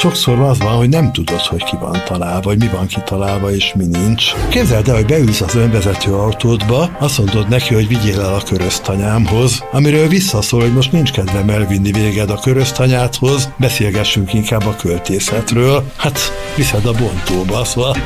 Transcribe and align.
sokszor 0.00 0.40
az 0.40 0.58
van, 0.58 0.76
hogy 0.76 0.88
nem 0.88 1.12
tudod, 1.12 1.40
hogy 1.40 1.64
ki 1.64 1.76
van 1.80 2.02
találva, 2.04 2.40
vagy 2.40 2.58
mi 2.58 2.66
van 2.66 2.86
kitalálva, 2.86 3.52
és 3.52 3.72
mi 3.76 3.86
nincs. 3.86 4.24
Képzeld 4.48 4.88
el, 4.88 4.94
hogy 4.94 5.06
beülsz 5.06 5.40
az 5.40 5.54
önvezető 5.54 6.12
autódba, 6.12 6.90
azt 6.98 7.18
mondod 7.18 7.48
neki, 7.48 7.74
hogy 7.74 7.88
vigyél 7.88 8.20
el 8.20 8.34
a 8.34 8.42
köröztanyámhoz, 8.42 9.64
amiről 9.72 10.08
visszaszól, 10.08 10.60
hogy 10.60 10.72
most 10.72 10.92
nincs 10.92 11.10
kedvem 11.10 11.50
elvinni 11.50 11.92
véged 11.92 12.30
a 12.30 12.40
köröztanyádhoz, 12.40 13.48
beszélgessünk 13.56 14.34
inkább 14.34 14.66
a 14.66 14.76
költészetről. 14.76 15.84
Hát 15.96 16.18
viszed 16.56 16.86
a 16.86 16.92
bontóba, 16.92 17.64
szóval 17.64 17.96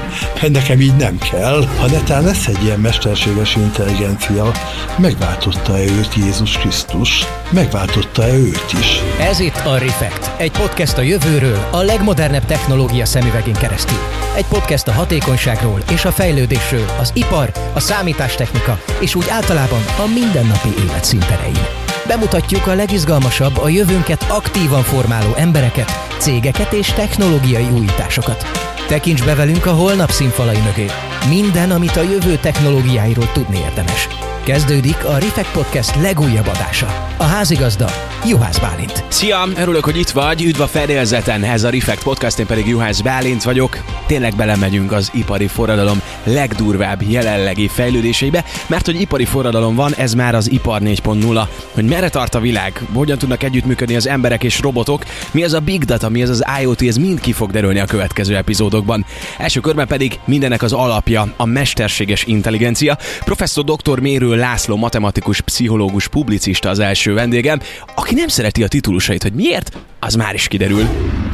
nekem 0.49 0.81
így 0.81 0.97
nem 0.97 1.19
kell. 1.19 1.65
Ha 1.81 1.87
netán 1.87 2.25
lesz 2.25 2.47
egy 2.47 2.65
ilyen 2.65 2.81
mesterséges 2.81 3.57
intelligencia, 3.57 4.53
megváltotta-e 4.99 5.83
őt 5.83 6.15
Jézus 6.15 6.59
Krisztus? 6.59 7.25
Megváltotta-e 7.51 8.35
őt 8.35 8.73
is? 8.81 9.01
Ez 9.21 9.41
itt 9.41 9.63
a 9.65 9.79
Refekt, 9.79 10.31
egy 10.37 10.51
podcast 10.51 10.99
a 10.99 11.03
jövőről, 11.03 11.69
a 11.71 11.84
legmodernebb 11.85 12.45
technológia 12.45 13.05
szemüvegén 13.05 13.55
keresztül. 13.55 13.99
Egy 14.37 14.47
podcast 14.47 14.89
a 14.89 14.93
hatékonyságról 14.93 15.81
és 15.91 16.05
a 16.05 16.13
fejlődésről, 16.13 16.87
az 17.01 17.11
ipar, 17.15 17.53
a 17.73 17.81
számítástechnika 17.81 18.81
és 19.01 19.15
úgy 19.15 19.27
általában 19.29 19.85
a 19.99 20.07
mindennapi 20.15 20.69
élet 20.85 21.05
színterein. 21.05 21.67
Bemutatjuk 22.07 22.67
a 22.67 22.75
legizgalmasabb, 22.75 23.59
a 23.59 23.69
jövőnket 23.69 24.27
aktívan 24.29 24.83
formáló 24.83 25.35
embereket, 25.37 25.91
cégeket 26.19 26.73
és 26.73 26.87
technológiai 26.87 27.69
újításokat. 27.69 28.47
Tekints 28.89 29.25
be 29.25 29.35
velünk 29.35 29.67
a 29.67 29.73
holnap 29.73 30.11
színfalai 30.11 30.59
mögé. 30.65 30.87
Minden, 31.29 31.71
amit 31.71 31.97
a 31.97 32.03
jövő 32.03 32.37
technológiáiról 32.37 33.33
tudni 33.33 33.59
érdemes. 33.59 34.09
Kezdődik 34.45 35.05
a 35.05 35.19
Rifek 35.19 35.51
Podcast 35.53 36.01
legújabb 36.01 36.47
adása. 36.47 36.87
A 37.17 37.23
házigazda 37.23 37.87
Juhász 38.27 38.59
Bálint. 38.59 39.05
Szia, 39.09 39.49
örülök, 39.57 39.85
hogy 39.85 39.99
itt 39.99 40.11
vagy, 40.11 40.43
üdv 40.43 40.61
a 40.61 40.67
fedélzeten, 40.67 41.45
ez 41.45 41.65
a 41.65 41.71
Refekt 41.71 42.03
Podcast, 42.03 42.39
én 42.39 42.47
pedig 42.47 42.67
Juhász 42.67 43.01
Bálint 43.01 43.43
vagyok. 43.43 43.79
Tényleg 44.07 44.37
belemegyünk 44.37 44.93
az 44.93 45.11
ipari 45.13 45.47
forradalom 45.47 46.01
legdurvább 46.25 47.03
jelenlegi 47.03 47.69
fejlődéseibe, 47.69 48.45
mert 48.67 48.87
hogy 48.87 49.01
ipari 49.01 49.25
forradalom 49.25 49.75
van, 49.75 49.95
ez 49.95 50.15
már 50.15 50.35
az 50.35 50.51
ipar 50.51 50.81
4.0. 50.81 51.49
Hogy 51.75 51.85
merre 51.85 52.09
tart 52.09 52.35
a 52.35 52.41
világ, 52.41 52.81
hogyan 52.93 53.19
tudnak 53.19 53.43
együttműködni 53.43 53.97
az 53.97 54.09
emberek 54.09 54.45
és 54.45 54.61
robotok, 54.61 55.05
mi 55.31 55.45
az 55.45 55.53
a 55.53 55.61
big 55.61 55.85
data, 55.85 56.09
mi 56.09 56.23
az 56.23 56.29
az 56.29 56.45
IoT, 56.61 56.83
ez 56.83 56.97
mind 56.97 57.21
ki 57.21 57.33
fog 57.33 57.51
derülni 57.51 57.79
a 57.79 57.85
következő 57.85 58.37
epizódokban. 58.37 59.05
Első 59.39 59.61
körben 59.61 59.87
pedig 59.87 60.19
mindenek 60.25 60.63
az 60.63 60.73
alapja, 60.73 61.33
a 61.37 61.45
mesterséges 61.45 62.25
intelligencia. 62.25 62.99
Professzor 63.25 63.65
dr. 63.65 63.99
Mérő 64.01 64.34
László, 64.37 64.77
matematikus, 64.77 65.41
pszichológus, 65.41 66.09
publicista 66.09 66.69
az 66.69 66.79
első 66.79 67.15
vendégem, 67.15 67.61
aki 67.95 68.15
nem 68.15 68.29
szereti 68.29 68.63
a 68.63 68.69
titulusait, 68.69 69.23
hogy 69.23 69.33
miért, 69.33 69.77
az 70.01 70.15
már 70.15 70.35
is 70.35 70.49
kiderül. 70.49 70.89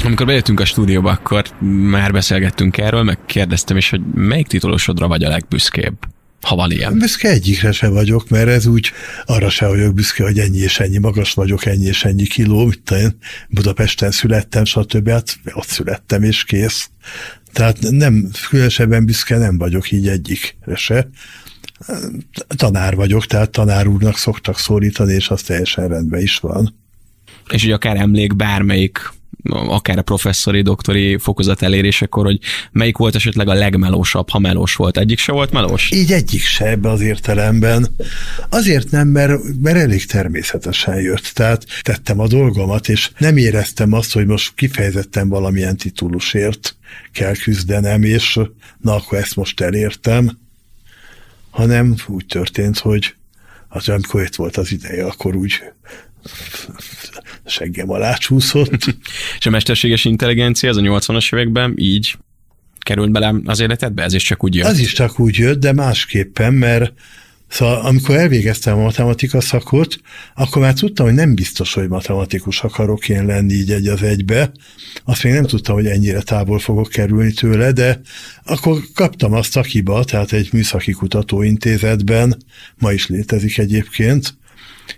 Amikor 0.04 0.26
bejöttünk 0.26 0.60
a 0.60 0.64
stúdióba, 0.64 1.10
akkor 1.10 1.44
már 1.90 2.12
beszélgettünk 2.12 2.78
erről, 2.78 3.02
meg 3.02 3.18
kérdeztem 3.26 3.76
is, 3.76 3.90
hogy 3.90 4.00
melyik 4.14 4.46
titulusodra 4.46 5.08
vagy 5.08 5.24
a 5.24 5.28
legbüszkébb? 5.28 5.94
ha 6.40 6.54
van 6.54 6.70
ilyen. 6.70 6.98
Büszke 6.98 7.28
egyikre 7.28 7.72
se 7.72 7.88
vagyok, 7.88 8.28
mert 8.28 8.48
ez 8.48 8.66
úgy 8.66 8.90
arra 9.24 9.50
se 9.50 9.66
vagyok 9.66 9.94
büszke, 9.94 10.22
hogy 10.22 10.38
ennyi 10.38 10.58
és 10.58 10.80
ennyi 10.80 10.98
magas 10.98 11.32
vagyok, 11.32 11.66
ennyi 11.66 11.84
és 11.84 12.04
ennyi 12.04 12.24
kiló, 12.24 12.64
mint 12.64 12.90
én 12.90 13.16
Budapesten 13.48 14.10
születtem, 14.10 14.64
stb. 14.64 15.08
Hát 15.08 15.38
ott 15.52 15.66
születtem, 15.66 16.22
és 16.22 16.44
kész. 16.44 16.90
Tehát 17.52 17.76
nem, 17.80 18.30
különösebben 18.48 19.04
büszke 19.04 19.38
nem 19.38 19.58
vagyok 19.58 19.90
így 19.90 20.08
egyikre 20.08 20.76
se 20.76 21.08
tanár 22.56 22.94
vagyok, 22.94 23.26
tehát 23.26 23.50
tanár 23.50 23.86
úrnak 23.86 24.16
szoktak 24.16 24.58
szólítani, 24.58 25.12
és 25.12 25.28
az 25.28 25.42
teljesen 25.42 25.88
rendben 25.88 26.20
is 26.20 26.38
van. 26.38 26.74
És 27.50 27.62
hogy 27.62 27.72
akár 27.72 27.96
emlék 27.96 28.36
bármelyik 28.36 29.12
akár 29.48 29.98
a 29.98 30.02
professzori, 30.02 30.62
doktori 30.62 31.18
fokozat 31.18 31.62
elérésekor, 31.62 32.24
hogy 32.24 32.38
melyik 32.72 32.96
volt 32.96 33.14
esetleg 33.14 33.48
a 33.48 33.54
legmelósabb, 33.54 34.28
ha 34.28 34.38
melós 34.38 34.74
volt. 34.74 34.98
Egyik 34.98 35.18
se 35.18 35.32
volt 35.32 35.52
melós? 35.52 35.90
Így 35.90 36.12
egyik 36.12 36.42
se 36.42 36.66
ebbe 36.66 36.90
az 36.90 37.00
értelemben. 37.00 37.86
Azért 38.48 38.90
nem, 38.90 39.08
mert, 39.08 39.40
mert 39.62 39.76
elég 39.76 40.06
természetesen 40.06 41.00
jött. 41.00 41.30
Tehát 41.34 41.64
tettem 41.82 42.20
a 42.20 42.26
dolgomat, 42.26 42.88
és 42.88 43.10
nem 43.18 43.36
éreztem 43.36 43.92
azt, 43.92 44.12
hogy 44.12 44.26
most 44.26 44.52
kifejezetten 44.54 45.28
valamilyen 45.28 45.76
titulusért 45.76 46.76
kell 47.12 47.34
küzdenem, 47.34 48.02
és 48.02 48.38
na 48.80 48.94
akkor 48.94 49.18
ezt 49.18 49.36
most 49.36 49.60
elértem 49.60 50.38
hanem 51.50 51.94
úgy 52.06 52.26
történt, 52.26 52.78
hogy 52.78 53.14
az 53.68 53.88
amikor 53.88 54.22
itt 54.22 54.34
volt 54.34 54.56
az 54.56 54.72
ideje, 54.72 55.06
akkor 55.06 55.36
úgy 55.36 55.62
seggem 57.46 57.90
alá 57.90 58.14
csúszott. 58.14 58.84
És 59.38 59.46
a 59.46 59.50
mesterséges 59.50 60.04
intelligencia 60.04 60.70
az 60.70 60.76
a 60.76 60.80
80-as 60.80 61.34
években 61.34 61.74
így 61.76 62.16
került 62.78 63.10
bele 63.10 63.34
az 63.44 63.60
életedbe? 63.60 64.02
Ez 64.02 64.12
is 64.12 64.22
csak 64.22 64.44
úgy 64.44 64.54
jött? 64.54 64.66
Az 64.66 64.78
is 64.78 64.92
csak 64.92 65.18
úgy 65.20 65.36
jött, 65.36 65.60
de 65.60 65.72
másképpen, 65.72 66.54
mert 66.54 66.92
Szóval 67.50 67.80
amikor 67.80 68.16
elvégeztem 68.16 68.78
a 68.78 68.82
matematika 68.82 69.40
szakot, 69.40 70.00
akkor 70.34 70.62
már 70.62 70.72
tudtam, 70.72 71.06
hogy 71.06 71.14
nem 71.14 71.34
biztos, 71.34 71.74
hogy 71.74 71.88
matematikus 71.88 72.62
akarok 72.62 73.08
én 73.08 73.26
lenni 73.26 73.52
így 73.52 73.70
egy 73.70 73.86
az 73.86 74.02
egybe. 74.02 74.52
Azt 75.04 75.22
még 75.22 75.32
nem 75.32 75.46
tudtam, 75.46 75.74
hogy 75.74 75.86
ennyire 75.86 76.22
távol 76.22 76.58
fogok 76.58 76.88
kerülni 76.88 77.32
tőle, 77.32 77.72
de 77.72 78.00
akkor 78.44 78.78
kaptam 78.94 79.32
azt 79.32 79.50
szakiba, 79.50 80.04
tehát 80.04 80.32
egy 80.32 80.48
műszaki 80.52 80.92
kutatóintézetben, 80.92 82.36
ma 82.78 82.92
is 82.92 83.06
létezik 83.06 83.58
egyébként, 83.58 84.34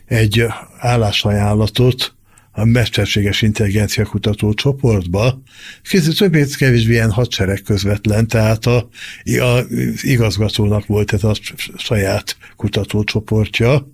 egy 0.06 0.46
állásajánlatot, 0.78 2.14
a 2.52 2.64
mesterséges 2.64 3.42
intelligencia 3.42 4.04
kutató 4.04 4.54
csoportba, 4.54 5.42
készült 5.82 6.16
többé 6.18 6.46
kevésbé 6.58 6.92
ilyen 6.92 7.10
hadsereg 7.10 7.62
közvetlen, 7.62 8.26
tehát 8.26 8.66
a, 8.66 8.88
a 9.24 9.64
igazgatónak 10.00 10.86
volt 10.86 11.12
ez 11.12 11.24
a 11.24 11.34
saját 11.76 12.36
kutatócsoportja, 12.56 13.88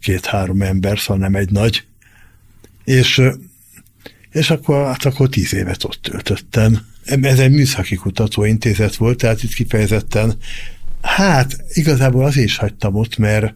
két-három 0.00 0.62
ember, 0.62 0.98
szóval 0.98 1.16
nem 1.16 1.34
egy 1.34 1.50
nagy, 1.50 1.84
és, 2.84 3.22
és 4.30 4.50
akkor, 4.50 4.86
hát 4.86 5.04
akkor 5.04 5.28
tíz 5.28 5.54
évet 5.54 5.84
ott 5.84 5.98
töltöttem. 6.02 6.86
Ez 7.04 7.38
egy 7.38 7.52
műszaki 7.52 7.94
kutatóintézet 7.94 8.96
volt, 8.96 9.18
tehát 9.18 9.42
itt 9.42 9.52
kifejezetten, 9.52 10.36
hát 11.02 11.64
igazából 11.72 12.24
azért 12.24 12.46
is 12.46 12.56
hagytam 12.56 12.94
ott, 12.94 13.16
mert 13.16 13.54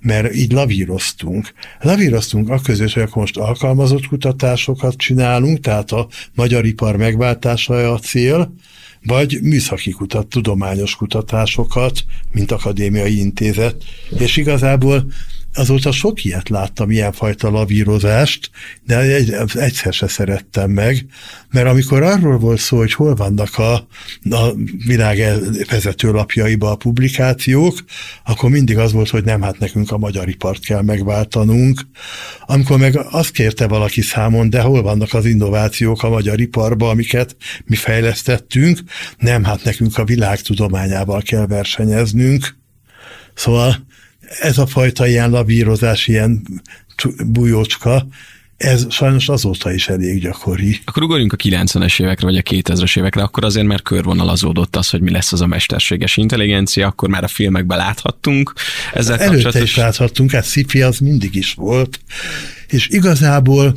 mert 0.00 0.34
így 0.34 0.52
lavíroztunk. 0.52 1.52
Lavíroztunk 1.80 2.50
a 2.50 2.60
között, 2.60 2.92
hogy 2.92 3.02
akkor 3.02 3.16
most 3.16 3.36
alkalmazott 3.36 4.06
kutatásokat 4.06 4.96
csinálunk, 4.96 5.60
tehát 5.60 5.92
a 5.92 6.08
magyar 6.34 6.66
ipar 6.66 6.96
megváltása 6.96 7.92
a 7.92 7.98
cél, 7.98 8.54
vagy 9.02 9.38
műszaki 9.42 9.90
kutat, 9.90 10.26
tudományos 10.26 10.96
kutatásokat, 10.96 12.04
mint 12.32 12.52
akadémiai 12.52 13.18
intézet, 13.18 13.84
és 14.18 14.36
igazából 14.36 15.06
azóta 15.54 15.92
sok 15.92 16.24
ilyet 16.24 16.48
láttam, 16.48 16.90
ilyenfajta 16.90 17.50
lavírozást, 17.50 18.50
de 18.84 18.98
egy, 18.98 19.36
egyszer 19.54 19.92
se 19.92 20.08
szerettem 20.08 20.70
meg, 20.70 21.06
mert 21.50 21.68
amikor 21.68 22.02
arról 22.02 22.38
volt 22.38 22.58
szó, 22.58 22.76
hogy 22.76 22.92
hol 22.92 23.14
vannak 23.14 23.58
a, 23.58 23.72
a 24.30 24.54
világ 24.86 25.18
vezető 25.70 26.10
lapjaiba 26.10 26.70
a 26.70 26.76
publikációk, 26.76 27.78
akkor 28.24 28.50
mindig 28.50 28.78
az 28.78 28.92
volt, 28.92 29.08
hogy 29.08 29.24
nem, 29.24 29.42
hát 29.42 29.58
nekünk 29.58 29.90
a 29.90 29.98
magyar 29.98 30.28
ipart 30.28 30.64
kell 30.64 30.82
megváltanunk. 30.82 31.80
Amikor 32.46 32.78
meg 32.78 32.96
azt 33.10 33.30
kérte 33.30 33.66
valaki 33.66 34.00
számon, 34.00 34.50
de 34.50 34.60
hol 34.60 34.82
vannak 34.82 35.14
az 35.14 35.24
innovációk 35.24 36.02
a 36.02 36.08
magyar 36.08 36.40
iparba, 36.40 36.88
amiket 36.88 37.36
mi 37.64 37.76
fejlesztettünk, 37.76 38.78
nem, 39.18 39.44
hát 39.44 39.64
nekünk 39.64 39.98
a 39.98 40.04
világ 40.04 40.40
tudományával 40.40 41.22
kell 41.22 41.46
versenyeznünk. 41.46 42.56
Szóval 43.34 43.86
ez 44.40 44.58
a 44.58 44.66
fajta 44.66 45.06
ilyen 45.06 45.30
lavírozás, 45.30 46.06
ilyen 46.06 46.42
bujócska, 47.26 48.06
ez 48.58 48.86
sajnos 48.90 49.28
azóta 49.28 49.72
is 49.72 49.88
elég 49.88 50.20
gyakori. 50.20 50.80
Akkor 50.84 51.02
ugorjunk 51.02 51.32
a 51.32 51.36
90-es 51.36 52.02
évekre, 52.02 52.26
vagy 52.26 52.36
a 52.36 52.42
2000-es 52.42 52.98
évekre, 52.98 53.22
akkor 53.22 53.44
azért 53.44 53.66
már 53.66 53.82
körvonalazódott 53.82 54.76
az, 54.76 54.90
hogy 54.90 55.00
mi 55.00 55.10
lesz 55.10 55.32
az 55.32 55.40
a 55.40 55.46
mesterséges 55.46 56.16
intelligencia, 56.16 56.86
akkor 56.86 57.08
már 57.08 57.24
a 57.24 57.28
filmekben 57.28 57.78
láthattunk. 57.78 58.52
Ezzel 58.92 59.18
Előtte 59.18 59.32
kapcsolatos... 59.32 59.62
is 59.62 59.76
láthattunk, 59.76 60.30
hát 60.30 60.44
sci 60.44 60.82
az 60.82 60.98
mindig 60.98 61.34
is 61.34 61.54
volt, 61.54 62.00
és 62.68 62.88
igazából 62.88 63.74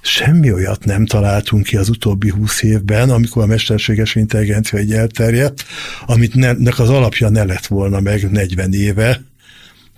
semmi 0.00 0.52
olyat 0.52 0.84
nem 0.84 1.06
találtunk 1.06 1.64
ki 1.64 1.76
az 1.76 1.88
utóbbi 1.88 2.28
húsz 2.28 2.62
évben, 2.62 3.10
amikor 3.10 3.42
a 3.42 3.46
mesterséges 3.46 4.14
intelligencia 4.14 4.78
egy 4.78 4.92
elterjedt, 4.92 5.64
amit 6.06 6.34
ne, 6.34 6.52
az 6.76 6.88
alapja 6.88 7.28
ne 7.28 7.44
lett 7.44 7.66
volna 7.66 8.00
meg 8.00 8.30
40 8.30 8.72
éve, 8.72 9.22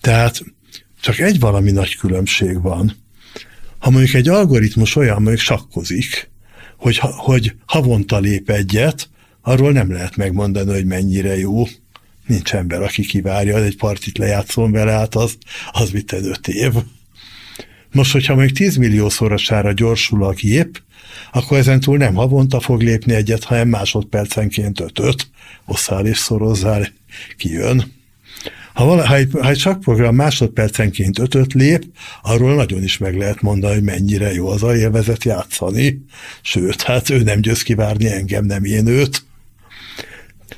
tehát 0.02 0.42
csak 1.00 1.18
egy 1.18 1.40
valami 1.40 1.70
nagy 1.70 1.96
különbség 1.96 2.60
van. 2.60 2.96
Ha 3.78 3.90
mondjuk 3.90 4.14
egy 4.14 4.28
algoritmus 4.28 4.96
olyan 4.96 5.22
mondjuk 5.22 5.40
sakkozik, 5.40 6.30
hogy, 6.76 6.98
hogy 6.98 7.54
havonta 7.66 8.18
lép 8.18 8.50
egyet, 8.50 9.08
arról 9.42 9.72
nem 9.72 9.92
lehet 9.92 10.16
megmondani, 10.16 10.72
hogy 10.72 10.84
mennyire 10.84 11.38
jó. 11.38 11.66
Nincs 12.26 12.54
ember, 12.54 12.82
aki 12.82 13.02
kivárja, 13.02 13.62
egy 13.62 13.76
partit 13.76 14.18
lejátszom 14.18 14.72
vele, 14.72 14.92
hát 14.92 15.14
az, 15.14 15.36
az 15.72 15.90
mit 15.90 16.12
öt 16.12 16.48
év. 16.48 16.72
Most, 17.92 18.12
hogyha 18.12 18.34
még 18.34 18.52
10 18.52 18.76
millió 18.76 19.08
szorosára 19.08 19.72
gyorsul 19.72 20.24
a 20.24 20.32
gép, 20.32 20.82
akkor 21.32 21.58
ezentúl 21.58 21.96
nem 21.96 22.14
havonta 22.14 22.60
fog 22.60 22.80
lépni 22.80 23.14
egyet, 23.14 23.44
hanem 23.44 23.68
másodpercenként 23.68 24.80
ötöt, 24.80 25.28
osszál 25.64 26.06
és 26.06 26.18
szorozzál, 26.18 26.88
kijön. 27.36 28.00
Ha, 28.74 28.84
vala, 28.84 29.06
ha, 29.06 29.14
egy, 29.14 29.28
ha 29.32 29.50
egy 29.50 29.58
sakprogram 29.58 30.14
másodpercenként 30.14 31.18
ötöt 31.18 31.52
lép, 31.52 31.84
arról 32.22 32.54
nagyon 32.54 32.82
is 32.82 32.98
meg 32.98 33.16
lehet 33.16 33.40
mondani, 33.40 33.74
hogy 33.74 33.82
mennyire 33.82 34.32
jó 34.32 34.48
az 34.48 34.62
a 34.62 34.76
élvezet 34.76 35.24
játszani. 35.24 36.04
Sőt, 36.42 36.82
hát 36.82 37.10
ő 37.10 37.22
nem 37.22 37.40
győz 37.40 37.62
kivárni 37.62 38.06
engem, 38.06 38.44
nem 38.44 38.64
én 38.64 38.86
őt. 38.86 39.24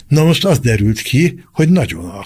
Na 0.09 0.25
most 0.25 0.45
az 0.45 0.59
derült 0.59 1.01
ki, 1.01 1.45
hogy 1.53 1.69
nagyon 1.69 2.25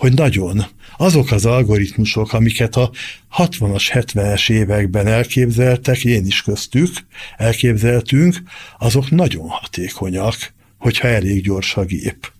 hogy 0.00 0.14
nagyon. 0.14 0.66
Azok 0.96 1.30
az 1.30 1.46
algoritmusok, 1.46 2.32
amiket 2.32 2.76
a 2.76 2.90
60-as, 3.36 3.90
70-es 3.92 4.50
években 4.50 5.06
elképzeltek, 5.06 6.04
én 6.04 6.26
is 6.26 6.42
köztük 6.42 6.90
elképzeltünk, 7.36 8.42
azok 8.78 9.10
nagyon 9.10 9.48
hatékonyak, 9.48 10.36
hogyha 10.78 11.08
elég 11.08 11.42
gyors 11.42 11.76
a 11.76 11.84
gép. 11.84 12.32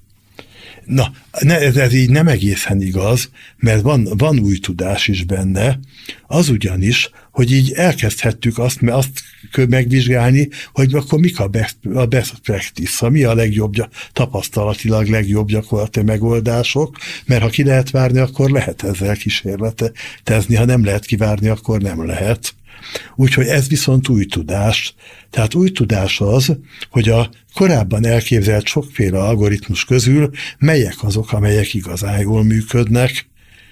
Na, 0.91 1.13
ne, 1.41 1.59
ez, 1.59 1.93
így 1.93 2.11
nem 2.11 2.29
egészen 2.29 2.83
igaz, 2.83 3.31
mert 3.57 3.83
van, 3.83 4.09
van 4.17 4.39
új 4.39 4.59
tudás 4.59 5.09
is 5.09 5.25
benne, 5.25 5.79
az 6.27 6.49
ugyanis, 6.49 7.11
hogy 7.31 7.53
így 7.53 7.73
elkezdhettük 7.73 8.59
azt, 8.59 8.81
mert 8.81 8.97
azt 8.97 9.23
megvizsgálni, 9.69 10.49
hogy 10.73 10.95
akkor 10.95 11.21
mik 11.21 11.41
a 11.41 11.49
best, 11.49 11.77
a 11.95 12.07
best 12.07 12.39
practice, 12.39 13.11
mi 13.11 13.23
a 13.23 13.35
legjobb, 13.35 13.75
tapasztalatilag 14.13 15.07
legjobb 15.07 15.49
gyakorlati 15.49 16.03
megoldások, 16.03 16.97
mert 17.27 17.43
ha 17.43 17.49
ki 17.49 17.65
lehet 17.65 17.91
várni, 17.91 18.19
akkor 18.19 18.51
lehet 18.51 18.83
ezzel 18.83 19.17
kísérletezni, 19.17 20.55
ha 20.55 20.65
nem 20.65 20.85
lehet 20.85 21.05
kivárni, 21.05 21.49
akkor 21.49 21.81
nem 21.81 22.07
lehet. 22.07 22.55
Úgyhogy 23.17 23.47
ez 23.47 23.69
viszont 23.69 24.09
új 24.09 24.25
tudás. 24.25 24.95
Tehát 25.31 25.55
új 25.55 25.71
tudás 25.71 26.21
az, 26.21 26.57
hogy 26.91 27.09
a 27.09 27.31
korábban 27.55 28.07
elképzelt 28.07 28.67
sokféle 28.67 29.19
algoritmus 29.19 29.85
közül 29.85 30.31
melyek 30.59 30.97
azok, 31.01 31.33
amelyek 31.33 31.75
igazán 31.75 32.21
jól 32.21 32.45
működnek. 32.45 33.29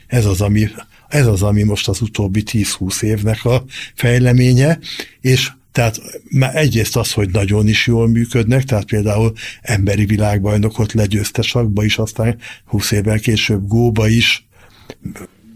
Ez 0.07 0.25
az, 0.25 0.41
ami, 0.41 0.69
ez 1.09 1.27
az, 1.27 1.43
ami 1.43 1.63
most 1.63 1.89
az 1.89 2.01
utóbbi 2.01 2.43
10-20 2.51 3.03
évnek 3.03 3.45
a 3.45 3.65
fejleménye, 3.95 4.79
és 5.21 5.51
tehát 5.73 6.01
már 6.31 6.57
egyrészt 6.57 6.97
az, 6.97 7.13
hogy 7.13 7.31
nagyon 7.31 7.69
is 7.69 7.87
jól 7.87 8.09
működnek, 8.09 8.65
tehát 8.65 8.85
például 8.85 9.33
emberi 9.63 10.05
világbajnokot 10.05 10.93
legyőzte 10.93 11.43
sakba 11.43 11.85
is, 11.85 11.99
aztán 11.99 12.39
20 12.65 12.91
évvel 12.91 13.19
később 13.19 13.67
góba 13.67 14.09
is, 14.09 14.49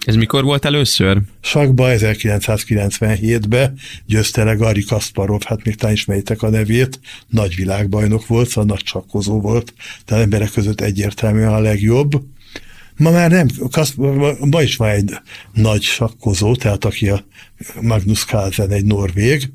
ez 0.05 0.15
mikor 0.15 0.45
volt 0.45 0.65
először? 0.65 1.21
Sakba 1.41 1.87
1997-ben 1.89 3.79
győzte 4.07 4.45
le 4.45 4.55
Gari 4.55 4.85
Kasparov, 4.85 5.43
hát 5.43 5.65
még 5.65 5.75
talán 5.75 5.95
ismeritek 5.95 6.43
a 6.43 6.51
nevét, 6.51 7.01
nagy 7.29 7.55
világbajnok 7.55 8.27
volt, 8.27 8.49
szóval 8.49 8.65
nagy 8.65 8.83
csakkozó 8.83 9.41
volt, 9.41 9.75
tehát 10.05 10.25
emberek 10.25 10.51
között 10.51 10.81
egyértelműen 10.81 11.53
a 11.53 11.61
legjobb. 11.61 12.23
Ma 12.97 13.11
már 13.11 13.31
nem, 13.31 13.49
ma 14.51 14.63
is 14.63 14.77
van 14.77 14.89
egy 14.89 15.13
nagy 15.53 15.83
sakkozó, 15.83 16.57
tehát 16.57 16.85
aki 16.85 17.09
a 17.09 17.25
Magnus 17.81 18.25
Carlsen, 18.25 18.71
egy 18.71 18.85
norvég, 18.85 19.51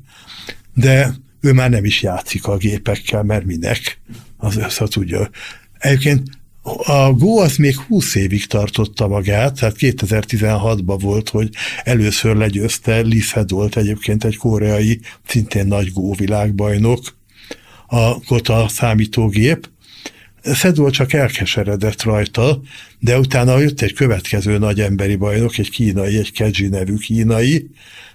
de 0.74 1.14
ő 1.40 1.52
már 1.52 1.70
nem 1.70 1.84
is 1.84 2.02
játszik 2.02 2.46
a 2.46 2.56
gépekkel, 2.56 3.22
mert 3.22 3.44
minek, 3.44 4.00
az 4.36 4.56
össze 4.56 4.86
tudja. 4.86 5.30
Egyébként 5.78 6.37
a 6.76 7.12
Go 7.12 7.38
az 7.38 7.56
még 7.56 7.76
20 7.76 8.14
évig 8.14 8.46
tartotta 8.46 9.08
magát, 9.08 9.58
tehát 9.58 9.76
2016-ban 9.78 10.98
volt, 11.00 11.28
hogy 11.28 11.48
először 11.84 12.36
legyőzte 12.36 13.02
Lee 13.02 13.44
egyébként 13.70 14.24
egy 14.24 14.36
koreai, 14.36 15.00
szintén 15.26 15.66
nagy 15.66 15.92
Go 15.92 16.14
világbajnok, 16.14 17.16
a 17.86 18.20
Kota 18.20 18.68
számítógép. 18.68 19.68
Sedol 20.54 20.90
csak 20.90 21.12
elkeseredett 21.12 22.02
rajta, 22.02 22.60
de 22.98 23.18
utána 23.18 23.58
jött 23.58 23.80
egy 23.80 23.92
következő 23.92 24.58
nagy 24.58 24.80
emberi 24.80 25.16
bajnok, 25.16 25.58
egy 25.58 25.70
kínai, 25.70 26.18
egy 26.18 26.32
Keji 26.32 26.68
nevű 26.68 26.94
kínai, 26.94 27.70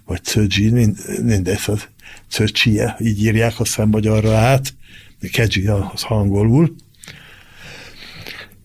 vagy 0.05 0.23
Cöji, 0.23 0.93
mindegy, 1.21 1.59
Cöcsi, 2.29 2.81
így 2.99 3.23
írják 3.23 3.53
a 3.59 3.85
magyarra 3.85 4.35
át, 4.35 4.73
Keji 5.31 5.67
az 5.67 6.01
hangolul, 6.01 6.75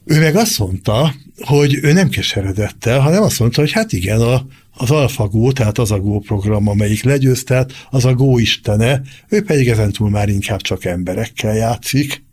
ő 0.08 0.18
meg 0.18 0.36
azt 0.36 0.58
mondta, 0.58 1.14
hogy 1.40 1.78
ő 1.82 1.92
nem 1.92 2.08
keseredett 2.08 2.84
el, 2.84 3.00
hanem 3.00 3.22
azt 3.22 3.38
mondta, 3.38 3.60
hogy 3.60 3.72
hát 3.72 3.92
igen, 3.92 4.20
a, 4.20 4.46
az 4.76 4.90
AlphaGo, 4.90 5.52
tehát 5.52 5.78
az 5.78 5.90
a 5.90 6.00
Go 6.00 6.18
program, 6.18 6.68
amelyik 6.68 7.02
legyőzte, 7.02 7.66
az 7.90 8.04
a 8.04 8.14
Go 8.14 8.38
istene, 8.38 9.02
ő 9.28 9.42
pedig 9.42 9.68
ezentúl 9.68 10.10
már 10.10 10.28
inkább 10.28 10.60
csak 10.60 10.84
emberekkel 10.84 11.54
játszik. 11.54 12.24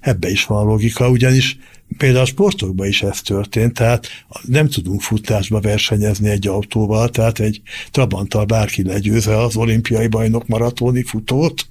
Ebbe 0.00 0.30
is 0.30 0.44
van 0.44 0.66
logika, 0.66 1.08
ugyanis 1.08 1.58
például 1.96 2.22
a 2.22 2.26
sportokban 2.26 2.86
is 2.86 3.02
ez 3.02 3.20
történt, 3.20 3.74
tehát 3.74 4.06
nem 4.42 4.68
tudunk 4.68 5.00
futásba 5.00 5.60
versenyezni 5.60 6.28
egy 6.28 6.46
autóval, 6.46 7.08
tehát 7.08 7.38
egy 7.38 7.62
Trabanttal 7.90 8.44
bárki 8.44 8.82
legyőzze 8.82 9.36
az 9.36 9.56
olimpiai 9.56 10.06
bajnok 10.06 10.46
maratoni 10.46 11.02
futót, 11.02 11.66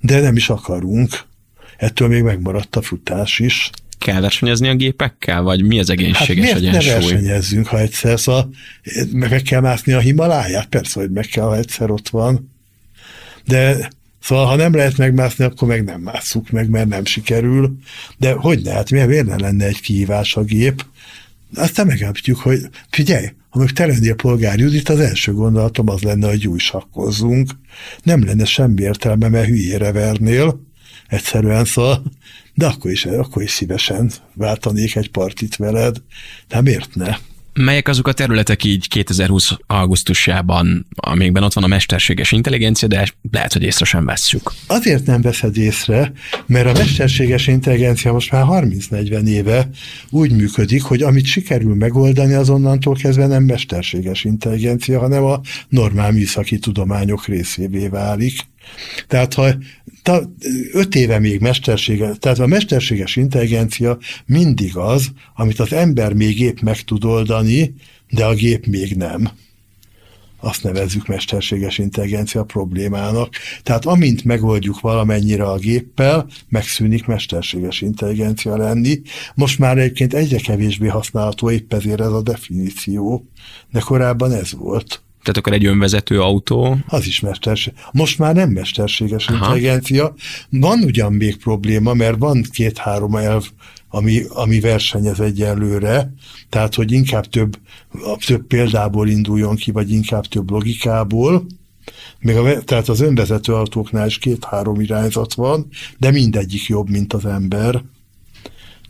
de 0.00 0.20
nem 0.20 0.36
is 0.36 0.48
akarunk. 0.48 1.28
Ettől 1.76 2.08
még 2.08 2.22
megmaradt 2.22 2.76
a 2.76 2.82
futás 2.82 3.38
is 3.38 3.70
kell 4.04 4.20
versenyezni 4.20 4.68
a 4.68 4.74
gépekkel, 4.74 5.42
vagy 5.42 5.64
mi 5.64 5.78
az 5.78 5.90
egészséges 5.90 6.46
hát 6.48 6.56
egyensúly? 6.56 6.92
ne 6.92 6.94
versenyezzünk, 6.94 7.66
ha 7.66 7.78
egyszer, 7.78 8.20
szóval 8.20 8.50
meg 9.12 9.42
kell 9.42 9.60
mászni 9.60 9.92
a 9.92 9.98
Himaláját? 9.98 10.66
Persze, 10.66 11.00
hogy 11.00 11.10
meg 11.10 11.26
kell, 11.26 11.44
ha 11.44 11.56
egyszer 11.56 11.90
ott 11.90 12.08
van. 12.08 12.50
De 13.46 13.90
Szóval, 14.22 14.46
ha 14.46 14.56
nem 14.56 14.74
lehet 14.74 14.96
megmászni, 14.96 15.44
akkor 15.44 15.68
meg 15.68 15.84
nem 15.84 16.00
másszuk 16.00 16.50
meg, 16.50 16.68
mert 16.68 16.88
nem 16.88 17.04
sikerül. 17.04 17.76
De 18.18 18.32
hogy 18.32 18.62
ne? 18.62 18.72
Hát 18.72 18.90
miért 18.90 19.26
ne 19.26 19.36
lenne 19.36 19.64
egy 19.64 19.80
kihívás 19.80 20.36
a 20.36 20.42
gép? 20.42 20.84
Aztán 21.54 21.86
megállapítjuk, 21.86 22.38
hogy 22.38 22.60
figyelj, 22.90 23.26
ha 23.48 23.58
meg 23.58 23.70
te 23.70 23.86
lennél 23.86 24.14
polgár 24.14 24.58
Judit, 24.58 24.88
az 24.88 25.00
első 25.00 25.32
gondolatom 25.32 25.88
az 25.88 26.02
lenne, 26.02 26.28
hogy 26.28 26.46
új 26.46 26.58
sakkozzunk. 26.58 27.50
Nem 28.02 28.24
lenne 28.24 28.44
semmi 28.44 28.82
értelme, 28.82 29.28
mert 29.28 29.46
hülyére 29.46 29.92
vernél. 29.92 30.60
Egyszerűen 31.10 31.64
szóval 31.64 32.02
de 32.54 32.66
akkor 32.66 32.90
is, 32.90 33.04
akkor 33.04 33.42
is 33.42 33.50
szívesen 33.50 34.10
váltanék 34.34 34.96
egy 34.96 35.10
partit 35.10 35.56
veled, 35.56 35.96
de 36.48 36.60
miért 36.60 36.94
ne? 36.94 37.16
Melyek 37.52 37.88
azok 37.88 38.08
a 38.08 38.12
területek 38.12 38.64
így 38.64 38.88
2020 38.88 39.50
augusztusában, 39.66 40.86
amikben 40.96 41.42
ott 41.42 41.52
van 41.52 41.64
a 41.64 41.66
mesterséges 41.66 42.32
intelligencia, 42.32 42.88
de 42.88 43.08
lehet, 43.30 43.52
hogy 43.52 43.62
észre 43.62 43.84
sem 43.84 44.04
vesszük? 44.04 44.52
Azért 44.66 45.06
nem 45.06 45.20
veszed 45.20 45.56
észre, 45.56 46.12
mert 46.46 46.66
a 46.66 46.78
mesterséges 46.78 47.46
intelligencia 47.46 48.12
most 48.12 48.30
már 48.30 48.44
30-40 48.48 49.26
éve 49.26 49.68
úgy 50.10 50.32
működik, 50.32 50.82
hogy 50.82 51.02
amit 51.02 51.24
sikerül 51.24 51.74
megoldani, 51.74 52.34
azonnantól 52.34 52.94
kezdve 52.94 53.26
nem 53.26 53.42
mesterséges 53.42 54.24
intelligencia, 54.24 55.00
hanem 55.00 55.24
a 55.24 55.40
normál 55.68 56.12
műszaki 56.12 56.58
tudományok 56.58 57.26
részévé 57.26 57.88
válik. 57.88 58.48
Tehát 59.06 59.34
ha 59.34 59.54
ta, 60.02 60.22
öt 60.72 60.94
éve 60.94 61.18
még 61.18 61.40
mesterséges, 61.40 62.16
tehát 62.18 62.38
a 62.38 62.46
mesterséges 62.46 63.16
intelligencia 63.16 63.98
mindig 64.26 64.76
az, 64.76 65.10
amit 65.34 65.60
az 65.60 65.72
ember 65.72 66.12
még 66.12 66.40
épp 66.40 66.60
meg 66.60 66.80
tud 66.80 67.04
oldani, 67.04 67.74
de 68.10 68.24
a 68.24 68.34
gép 68.34 68.66
még 68.66 68.96
nem. 68.96 69.30
Azt 70.42 70.62
nevezzük 70.62 71.06
mesterséges 71.06 71.78
intelligencia 71.78 72.44
problémának. 72.44 73.34
Tehát 73.62 73.86
amint 73.86 74.24
megoldjuk 74.24 74.80
valamennyire 74.80 75.44
a 75.44 75.58
géppel, 75.58 76.26
megszűnik 76.48 77.06
mesterséges 77.06 77.80
intelligencia 77.80 78.56
lenni. 78.56 79.00
Most 79.34 79.58
már 79.58 79.78
egyébként 79.78 80.14
egyre 80.14 80.38
kevésbé 80.38 80.86
használható 80.86 81.50
épp 81.50 81.72
ezért 81.72 82.00
ez 82.00 82.12
a 82.12 82.22
definíció, 82.22 83.26
de 83.70 83.80
korábban 83.80 84.32
ez 84.32 84.52
volt. 84.52 85.02
Tehát 85.22 85.36
akkor 85.36 85.52
egy 85.52 85.66
önvezető 85.66 86.20
autó. 86.20 86.76
Az 86.86 87.06
is 87.06 87.20
mesterség. 87.20 87.72
Most 87.92 88.18
már 88.18 88.34
nem 88.34 88.50
mesterséges 88.50 89.26
Aha. 89.26 89.36
intelligencia. 89.36 90.14
Van 90.50 90.82
ugyan 90.82 91.12
még 91.12 91.36
probléma, 91.36 91.94
mert 91.94 92.18
van 92.18 92.44
két-három 92.52 93.16
elv, 93.16 93.44
ami, 93.88 94.22
ami 94.28 94.60
versenyez 94.60 95.20
egyelőre, 95.20 96.12
tehát 96.48 96.74
hogy 96.74 96.92
inkább 96.92 97.24
több, 97.24 97.58
több 98.26 98.46
példából 98.46 99.08
induljon 99.08 99.56
ki, 99.56 99.70
vagy 99.70 99.90
inkább 99.90 100.24
több 100.24 100.50
logikából, 100.50 101.46
még 102.18 102.36
a, 102.36 102.62
tehát 102.62 102.88
az 102.88 103.00
önvezető 103.00 103.54
autóknál 103.54 104.06
is 104.06 104.18
két-három 104.18 104.80
irányzat 104.80 105.34
van, 105.34 105.68
de 105.98 106.10
mindegyik 106.10 106.66
jobb, 106.66 106.88
mint 106.88 107.12
az 107.12 107.24
ember. 107.24 107.82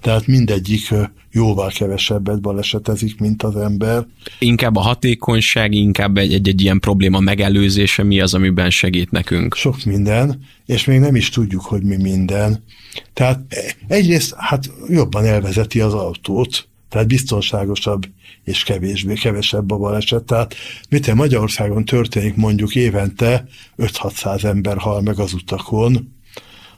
Tehát 0.00 0.26
mindegyik 0.26 0.94
jóval 1.32 1.70
kevesebbet 1.70 2.40
balesetezik, 2.40 3.18
mint 3.18 3.42
az 3.42 3.56
ember. 3.56 4.06
Inkább 4.38 4.76
a 4.76 4.80
hatékonyság, 4.80 5.74
inkább 5.74 6.16
egy-egy 6.16 6.60
ilyen 6.60 6.80
probléma 6.80 7.20
megelőzése 7.20 8.02
mi 8.02 8.20
az, 8.20 8.34
amiben 8.34 8.70
segít 8.70 9.10
nekünk? 9.10 9.54
Sok 9.54 9.84
minden, 9.84 10.42
és 10.66 10.84
még 10.84 10.98
nem 10.98 11.14
is 11.14 11.28
tudjuk, 11.28 11.62
hogy 11.62 11.82
mi 11.82 11.96
minden. 11.96 12.64
Tehát 13.12 13.40
egyrészt 13.88 14.34
hát 14.36 14.70
jobban 14.88 15.24
elvezeti 15.24 15.80
az 15.80 15.94
autót, 15.94 16.68
tehát 16.88 17.06
biztonságosabb 17.06 18.06
és 18.44 18.62
kevésbé, 18.62 19.14
kevesebb 19.14 19.70
a 19.70 19.76
baleset. 19.76 20.24
Tehát 20.24 20.54
mit 20.88 21.14
Magyarországon 21.14 21.84
történik 21.84 22.34
mondjuk 22.34 22.74
évente 22.74 23.46
5-600 23.78 24.44
ember 24.44 24.76
hal 24.76 25.00
meg 25.00 25.18
az 25.18 25.32
utakon. 25.32 26.14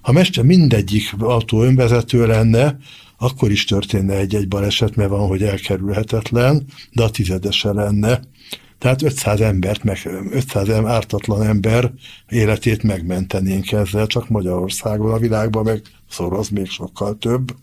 Ha 0.01 0.13
mester 0.13 0.45
mindegyik 0.45 1.15
autó 1.19 1.63
önvezető 1.63 2.27
lenne, 2.27 2.79
akkor 3.23 3.51
is 3.51 3.65
történne 3.65 4.17
egy-egy 4.17 4.49
baleset, 4.49 4.97
mert 4.97 5.11
van, 5.11 5.27
hogy 5.27 5.43
elkerülhetetlen, 5.43 6.67
de 6.93 7.03
a 7.03 7.11
tizedese 7.11 7.73
lenne. 7.73 8.21
Tehát 8.79 9.03
500 9.03 9.41
embert, 9.41 9.85
meg, 9.85 9.99
500 10.31 10.69
ártatlan 10.69 11.43
ember 11.43 11.93
életét 12.29 12.83
megmentenénk 12.83 13.73
ezzel, 13.73 14.07
csak 14.07 14.29
Magyarországon, 14.29 15.13
a 15.13 15.19
világban 15.19 15.65
meg 15.65 15.83
szoroz 16.11 16.49
még 16.49 16.67
sokkal 16.67 17.19
több. 17.19 17.55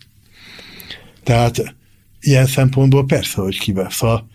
Tehát 1.22 1.74
ilyen 2.20 2.46
szempontból 2.46 3.04
persze, 3.04 3.40
hogy 3.40 3.58
kivesz 3.58 4.02
a 4.02 4.28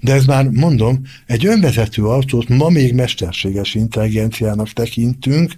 de 0.00 0.12
ez 0.12 0.24
már 0.24 0.48
mondom, 0.48 1.02
egy 1.26 1.46
önvezető 1.46 2.04
autót 2.04 2.48
ma 2.48 2.68
még 2.68 2.94
mesterséges 2.94 3.74
intelligenciának 3.74 4.68
tekintünk, 4.68 5.52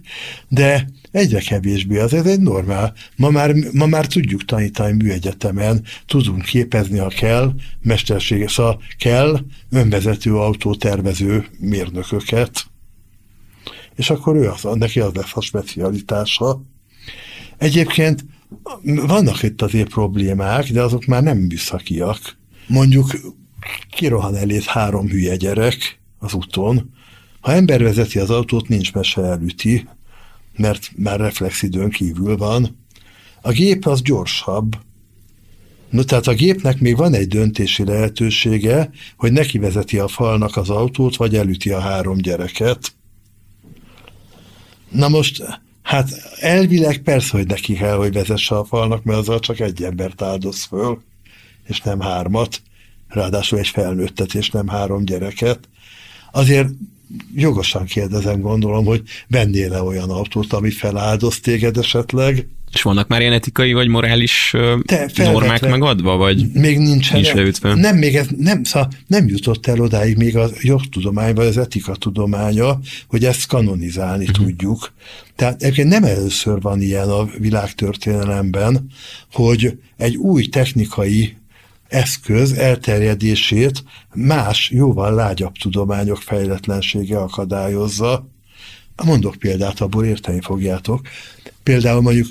de 0.49 0.89
egyre 1.15 1.41
kevésbé, 1.41 1.99
az 1.99 2.15
ez 2.15 2.27
egy 2.27 2.41
normál. 2.41 2.95
Ma 3.17 3.31
már, 3.31 3.55
ma 3.73 3.87
már 3.87 4.07
tudjuk 4.07 4.45
tanítani 4.45 4.93
műegyetemen, 4.93 5.85
tudunk 6.07 6.43
képezni, 6.43 6.99
ha 6.99 7.09
kell, 7.09 7.55
mesterséges, 7.83 8.57
ha 8.57 8.81
kell, 8.99 9.41
önvezető 9.71 10.37
autó 10.37 10.75
tervező 10.75 11.47
mérnököket. 11.59 12.67
És 13.97 14.11
akkor 14.11 14.37
ő 14.37 14.49
az, 14.49 14.63
neki 14.75 15.01
az 15.01 15.13
lesz 15.15 15.37
a 15.37 15.41
specialitása. 15.41 16.63
Egyébként 17.59 18.25
vannak 18.83 19.43
itt 19.43 19.63
azért 19.63 19.89
problémák, 19.89 20.71
de 20.71 20.83
azok 20.83 21.05
már 21.05 21.23
nem 21.23 21.39
műszakiak. 21.39 22.37
Mondjuk 22.67 23.11
kirohan 23.91 24.37
elét 24.37 24.65
három 24.65 25.09
hülye 25.09 25.37
gyerek 25.37 26.01
az 26.19 26.35
úton, 26.35 26.91
ha 27.41 27.53
ember 27.53 27.83
vezeti 27.83 28.19
az 28.19 28.31
autót, 28.31 28.69
nincs 28.69 28.93
mese 28.93 29.23
elüti, 29.23 29.89
mert 30.57 30.91
már 30.97 31.21
reflexidőn 31.21 31.91
kívül 31.91 32.37
van. 32.37 32.79
A 33.41 33.51
gép 33.51 33.87
az 33.87 34.03
gyorsabb. 34.03 34.77
No, 35.91 36.03
tehát 36.03 36.27
a 36.27 36.35
gépnek 36.35 36.81
még 36.81 36.97
van 36.97 37.15
egy 37.15 37.29
döntési 37.29 37.85
lehetősége, 37.85 38.91
hogy 39.17 39.33
neki 39.33 39.59
vezeti 39.59 39.99
a 39.99 40.09
falnak 40.09 40.57
az 40.57 40.71
autót, 40.71 41.17
vagy 41.17 41.37
elüti 41.37 41.71
a 41.71 41.81
három 41.81 42.17
gyereket. 42.17 42.93
Na 44.91 45.09
most, 45.09 45.43
hát 45.83 46.11
elvileg 46.41 46.99
persze, 46.99 47.37
hogy 47.37 47.47
neki 47.47 47.75
kell, 47.75 47.97
hogy 47.97 48.13
vezesse 48.13 48.57
a 48.57 48.65
falnak, 48.65 49.05
mert 49.05 49.19
azzal 49.19 49.39
csak 49.39 49.61
egy 49.61 49.83
embert 49.83 50.23
áldoz 50.23 50.63
föl, 50.63 51.03
és 51.65 51.81
nem 51.81 52.01
hármat, 52.01 52.63
ráadásul 53.09 53.59
egy 53.59 53.69
felnőttet, 53.69 54.35
és 54.35 54.51
nem 54.51 54.69
három 54.69 55.05
gyereket. 55.05 55.69
Azért 56.33 56.69
jogosan 57.35 57.85
kérdezem, 57.85 58.41
gondolom, 58.41 58.85
hogy 58.85 59.03
vennél-e 59.29 59.83
olyan 59.83 60.11
autót, 60.11 60.53
ami 60.53 60.71
feláldoz 60.71 61.41
téged 61.41 61.77
esetleg? 61.77 62.47
És 62.73 62.83
vannak 62.83 63.09
már 63.09 63.21
ilyen 63.21 63.33
etikai 63.33 63.73
vagy 63.73 63.89
morális 63.89 64.55
Te, 64.85 65.11
normák 65.17 65.61
megadva, 65.61 66.17
vagy 66.17 66.47
még 66.53 66.79
nincsen, 66.79 67.21
nincs 67.21 67.33
leütve? 67.33 67.75
Nem, 67.75 67.97
még 67.97 68.17
ez 68.17 68.27
nem, 68.39 68.65
szóval 68.65 68.89
nem 69.07 69.29
jutott 69.29 69.67
el 69.67 69.81
odáig 69.81 70.17
még 70.17 70.37
a 70.37 70.51
jogtudomány, 70.61 71.35
vagy 71.35 71.47
az 71.47 71.59
etika 71.59 71.95
tudománya, 71.95 72.79
hogy 73.07 73.25
ezt 73.25 73.47
kanonizálni 73.47 74.25
uh-huh. 74.25 74.47
tudjuk. 74.47 74.93
Tehát 75.37 75.63
egyébként 75.63 75.89
nem 75.89 76.05
először 76.05 76.61
van 76.61 76.81
ilyen 76.81 77.09
a 77.09 77.29
világtörténelemben, 77.39 78.87
hogy 79.33 79.79
egy 79.97 80.17
új 80.17 80.47
technikai 80.47 81.37
eszköz 81.89 82.53
elterjedését 82.53 83.85
más, 84.15 84.71
jóval 84.71 85.15
lágyabb 85.15 85.53
tudományok 85.53 86.23
fejletlensége 86.23 87.19
akadályozza. 87.19 88.27
Mondok 89.05 89.35
példát, 89.35 89.81
abból 89.81 90.05
érteni 90.05 90.41
fogjátok. 90.41 91.01
Például 91.63 92.01
mondjuk 92.01 92.29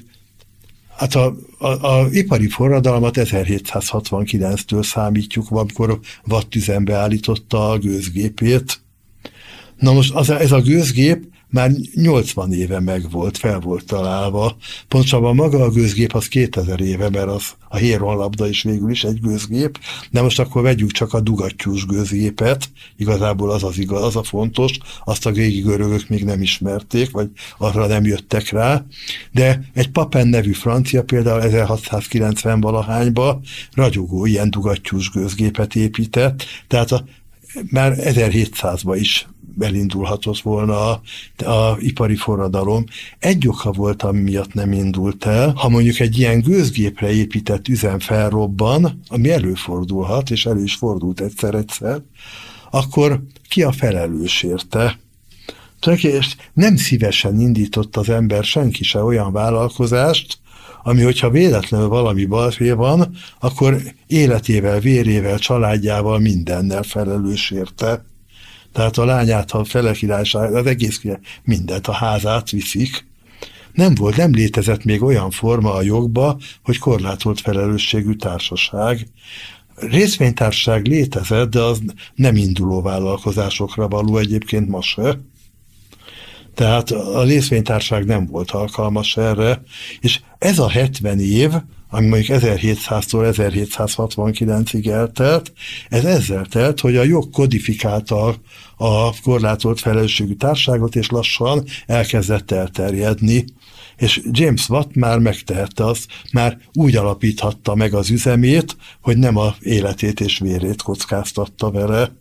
Hát 0.95 1.15
a, 1.15 1.35
a, 1.57 1.67
a 1.67 2.07
ipari 2.11 2.47
forradalmat 2.47 3.15
1769-től 3.17 4.83
számítjuk, 4.83 5.51
amikor 5.51 5.99
vattüzembe 6.23 6.95
állította 6.95 7.69
a 7.69 7.77
gőzgépét. 7.77 8.81
Na 9.77 9.93
most 9.93 10.13
az, 10.13 10.29
ez 10.29 10.51
a 10.51 10.61
gőzgép 10.61 11.32
már 11.53 11.71
80 11.95 12.53
éve 12.53 12.79
megvolt, 12.79 13.37
fel 13.37 13.59
volt 13.59 13.85
találva. 13.85 14.55
Pontosabban 14.87 15.35
maga 15.35 15.63
a 15.63 15.69
gőzgép 15.69 16.13
az 16.13 16.27
2000 16.27 16.81
éve, 16.81 17.09
mert 17.09 17.27
az 17.27 17.43
a 17.67 17.75
héronlabda 17.75 18.47
is 18.47 18.63
végül 18.63 18.89
is 18.89 19.03
egy 19.03 19.19
gőzgép, 19.21 19.79
de 20.11 20.21
most 20.21 20.39
akkor 20.39 20.61
vegyük 20.61 20.91
csak 20.91 21.13
a 21.13 21.19
dugattyús 21.19 21.85
gőzgépet, 21.85 22.69
igazából 22.97 23.51
az 23.51 23.63
az 23.63 23.77
igaz, 23.77 24.03
az 24.03 24.15
a 24.15 24.23
fontos, 24.23 24.77
azt 25.03 25.25
a 25.25 25.29
régi 25.29 25.59
görögök 25.59 26.09
még 26.09 26.23
nem 26.23 26.41
ismerték, 26.41 27.11
vagy 27.11 27.29
arra 27.57 27.87
nem 27.87 28.05
jöttek 28.05 28.49
rá, 28.49 28.85
de 29.31 29.69
egy 29.73 29.89
Papen 29.89 30.27
nevű 30.27 30.51
francia 30.51 31.03
például 31.03 31.41
1690 31.41 32.61
valahányba 32.61 33.41
ragyogó 33.73 34.25
ilyen 34.25 34.49
dugattyús 34.49 35.09
gőzgépet 35.09 35.75
épített, 35.75 36.43
tehát 36.67 36.91
a 36.91 37.05
már 37.69 37.95
1700-ban 37.97 38.97
is 38.99 39.27
elindulhatott 39.59 40.39
volna 40.39 40.89
a, 40.89 41.01
a 41.45 41.77
ipari 41.79 42.15
forradalom. 42.15 42.83
Egy 43.19 43.47
oka 43.47 43.71
volt, 43.71 44.03
ami 44.03 44.19
miatt 44.19 44.53
nem 44.53 44.71
indult 44.71 45.25
el. 45.25 45.53
Ha 45.55 45.69
mondjuk 45.69 45.99
egy 45.99 46.19
ilyen 46.19 46.41
gőzgépre 46.41 47.11
épített 47.11 47.67
üzem 47.67 47.99
felrobban, 47.99 49.01
ami 49.07 49.29
előfordulhat, 49.29 50.29
és 50.29 50.45
elő 50.45 50.63
is 50.63 50.75
fordult 50.75 51.21
egyszer-egyszer, 51.21 52.01
akkor 52.71 53.21
ki 53.49 53.63
a 53.63 53.71
felelős 53.71 54.43
érte? 54.43 54.99
És 55.95 56.35
nem 56.53 56.75
szívesen 56.75 57.39
indított 57.39 57.97
az 57.97 58.09
ember 58.09 58.43
senki 58.43 58.83
se 58.83 59.03
olyan 59.03 59.31
vállalkozást, 59.31 60.37
ami 60.83 61.01
hogyha 61.01 61.29
véletlenül 61.29 61.87
valami 61.87 62.25
balfé 62.25 62.71
van, 62.71 63.15
akkor 63.39 63.81
életével, 64.07 64.79
vérével, 64.79 65.37
családjával, 65.37 66.19
mindennel 66.19 66.83
felelős 66.83 67.51
érte. 67.51 68.05
Tehát 68.73 68.97
a 68.97 69.05
lányát, 69.05 69.51
ha 69.51 69.63
felekirálság, 69.63 70.53
az 70.53 70.65
egész 70.65 71.01
mindent, 71.43 71.87
a 71.87 71.91
házát 71.91 72.49
viszik. 72.49 73.05
Nem 73.73 73.95
volt, 73.95 74.15
nem 74.15 74.31
létezett 74.31 74.83
még 74.83 75.03
olyan 75.03 75.31
forma 75.31 75.73
a 75.73 75.81
jogba, 75.81 76.37
hogy 76.63 76.77
korlátolt 76.77 77.41
felelősségű 77.41 78.13
társaság. 78.13 79.07
Részvénytársaság 79.75 80.85
létezett, 80.85 81.49
de 81.49 81.59
az 81.59 81.81
nem 82.15 82.35
induló 82.35 82.81
vállalkozásokra 82.81 83.87
való 83.87 84.17
egyébként 84.17 84.69
ma 84.69 84.81
se. 84.81 85.19
Tehát 86.53 86.91
a 86.91 87.23
részvénytárság 87.23 88.05
nem 88.05 88.25
volt 88.25 88.51
alkalmas 88.51 89.17
erre, 89.17 89.61
és 89.99 90.21
ez 90.37 90.59
a 90.59 90.69
70 90.69 91.19
év, 91.19 91.51
ami 91.93 92.07
mondjuk 92.07 92.37
1700-tól 92.41 93.33
1769-ig 93.37 94.87
eltelt, 94.87 95.53
ez 95.89 96.05
ezzel 96.05 96.45
telt, 96.45 96.79
hogy 96.79 96.95
a 96.95 97.03
jog 97.03 97.29
kodifikálta 97.29 98.35
a 98.77 99.21
korlátolt 99.21 99.79
felelősségű 99.79 100.33
társágot, 100.33 100.95
és 100.95 101.09
lassan 101.09 101.63
elkezdett 101.85 102.51
elterjedni. 102.51 103.45
És 103.97 104.21
James 104.31 104.69
Watt 104.69 104.95
már 104.95 105.19
megtehette 105.19 105.85
azt, 105.85 106.05
már 106.31 106.57
úgy 106.73 106.95
alapíthatta 106.95 107.75
meg 107.75 107.93
az 107.93 108.09
üzemét, 108.09 108.75
hogy 109.01 109.17
nem 109.17 109.37
a 109.37 109.55
életét 109.59 110.19
és 110.19 110.39
vérét 110.39 110.81
kockáztatta 110.81 111.71
vele, 111.71 112.11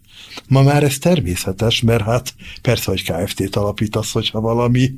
Ma 0.49 0.63
már 0.63 0.83
ez 0.83 0.99
természetes, 0.99 1.81
mert 1.81 2.05
hát 2.05 2.35
persze, 2.63 2.91
hogy 2.91 3.03
KFT-t 3.03 3.57
alapítasz, 3.57 4.13
hogyha 4.13 4.41
valami 4.41 4.91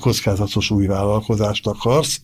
kockázatos 0.00 0.70
új 0.70 0.86
vállalkozást 0.86 1.66
akarsz, 1.66 2.20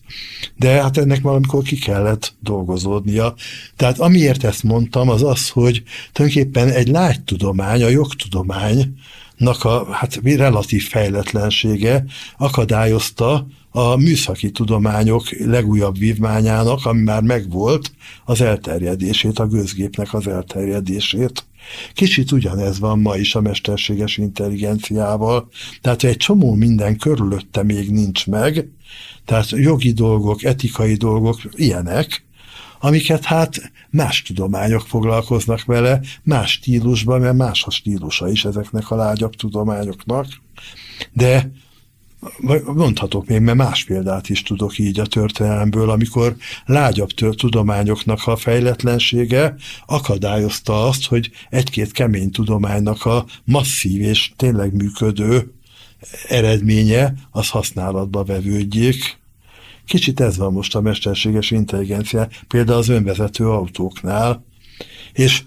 de 0.55 0.81
hát 0.81 0.97
ennek 0.97 1.21
valamikor 1.21 1.63
ki 1.63 1.75
kellett 1.75 2.33
dolgozódnia. 2.39 3.33
Tehát 3.75 3.99
amiért 3.99 4.43
ezt 4.43 4.63
mondtam, 4.63 5.09
az 5.09 5.23
az, 5.23 5.49
hogy 5.49 5.83
tulajdonképpen 6.11 6.69
egy 6.69 6.87
lágy 6.87 7.21
tudomány, 7.21 7.83
a 7.83 7.89
jogtudomány, 7.89 8.95
a 9.39 9.93
hát, 9.93 10.19
relatív 10.23 10.87
fejletlensége 10.87 12.05
akadályozta 12.37 13.47
a 13.71 13.95
műszaki 13.95 14.51
tudományok 14.51 15.29
legújabb 15.29 15.97
vívmányának, 15.97 16.85
ami 16.85 17.01
már 17.01 17.21
megvolt, 17.21 17.91
az 18.25 18.41
elterjedését, 18.41 19.39
a 19.39 19.47
gőzgépnek 19.47 20.13
az 20.13 20.27
elterjedését. 20.27 21.45
Kicsit 21.93 22.31
ugyanez 22.31 22.79
van 22.79 22.99
ma 22.99 23.15
is 23.15 23.35
a 23.35 23.41
mesterséges 23.41 24.17
intelligenciával, 24.17 25.49
tehát 25.81 26.03
egy 26.03 26.17
csomó 26.17 26.53
minden 26.53 26.97
körülötte 26.97 27.63
még 27.63 27.91
nincs 27.91 28.27
meg, 28.27 28.69
tehát 29.25 29.49
jogi 29.49 29.91
dolgok, 29.91 30.43
etikai 30.43 30.93
dolgok 30.93 31.41
ilyenek, 31.51 32.25
amiket 32.79 33.25
hát 33.25 33.71
más 33.89 34.21
tudományok 34.21 34.87
foglalkoznak 34.87 35.65
vele, 35.65 35.99
más 36.23 36.51
stílusban, 36.51 37.19
mert 37.21 37.35
más 37.35 37.63
a 37.65 37.69
stílusa 37.69 38.29
is 38.29 38.45
ezeknek 38.45 38.91
a 38.91 38.95
lágyabb 38.95 39.35
tudományoknak, 39.35 40.27
de 41.13 41.51
mondhatok 42.65 43.27
még, 43.27 43.39
mert 43.39 43.57
más 43.57 43.83
példát 43.83 44.29
is 44.29 44.43
tudok 44.43 44.77
így 44.77 44.99
a 44.99 45.05
történelemből, 45.05 45.89
amikor 45.89 46.35
lágyabb 46.65 47.09
tudományoknak 47.09 48.27
a 48.27 48.35
fejletlensége 48.35 49.55
akadályozta 49.85 50.87
azt, 50.87 51.07
hogy 51.07 51.31
egy-két 51.49 51.91
kemény 51.91 52.31
tudománynak 52.31 53.05
a 53.05 53.25
masszív 53.43 54.01
és 54.01 54.31
tényleg 54.35 54.73
működő 54.73 55.51
eredménye 56.27 57.13
az 57.31 57.49
használatba 57.49 58.23
vevődjék. 58.23 59.17
Kicsit 59.85 60.19
ez 60.19 60.37
van 60.37 60.53
most 60.53 60.75
a 60.75 60.81
mesterséges 60.81 61.51
intelligencia, 61.51 62.27
például 62.47 62.77
az 62.77 62.89
önvezető 62.89 63.49
autóknál. 63.49 64.45
És 65.13 65.43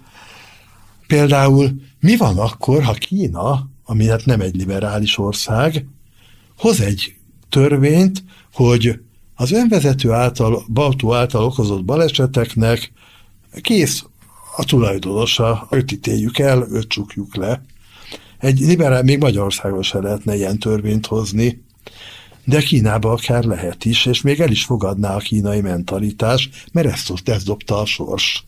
például 1.07 1.81
mi 1.99 2.17
van 2.17 2.37
akkor, 2.37 2.83
ha 2.83 2.93
Kína, 2.93 3.69
ami 3.83 4.07
hát 4.07 4.25
nem 4.25 4.41
egy 4.41 4.55
liberális 4.55 5.17
ország, 5.17 5.85
hoz 6.57 6.81
egy 6.81 7.15
törvényt, 7.49 8.23
hogy 8.53 8.99
az 9.35 9.51
önvezető 9.51 10.11
által, 10.11 10.65
autó 10.73 11.13
által 11.13 11.43
okozott 11.43 11.83
baleseteknek 11.83 12.91
kész 13.61 14.05
a 14.57 14.63
tulajdonosa, 14.63 15.67
őt 15.71 15.91
ítéljük 15.91 16.39
el, 16.39 16.67
őt 16.71 16.87
csukjuk 16.87 17.35
le. 17.35 17.61
Egy 18.37 18.59
liberál, 18.59 19.03
még 19.03 19.19
Magyarországon 19.19 19.81
se 19.81 19.99
lehetne 19.99 20.35
ilyen 20.35 20.59
törvényt 20.59 21.05
hozni, 21.05 21.63
de 22.43 22.61
Kínába 22.61 23.11
akár 23.11 23.43
lehet 23.43 23.85
is, 23.85 24.05
és 24.05 24.21
még 24.21 24.39
el 24.39 24.51
is 24.51 24.63
fogadná 24.63 25.15
a 25.15 25.19
kínai 25.19 25.61
mentalitás, 25.61 26.49
mert 26.71 26.87
ezt, 26.87 27.11
ezt 27.23 27.45
dobta 27.45 27.79
a 27.79 27.85
sors. 27.85 28.45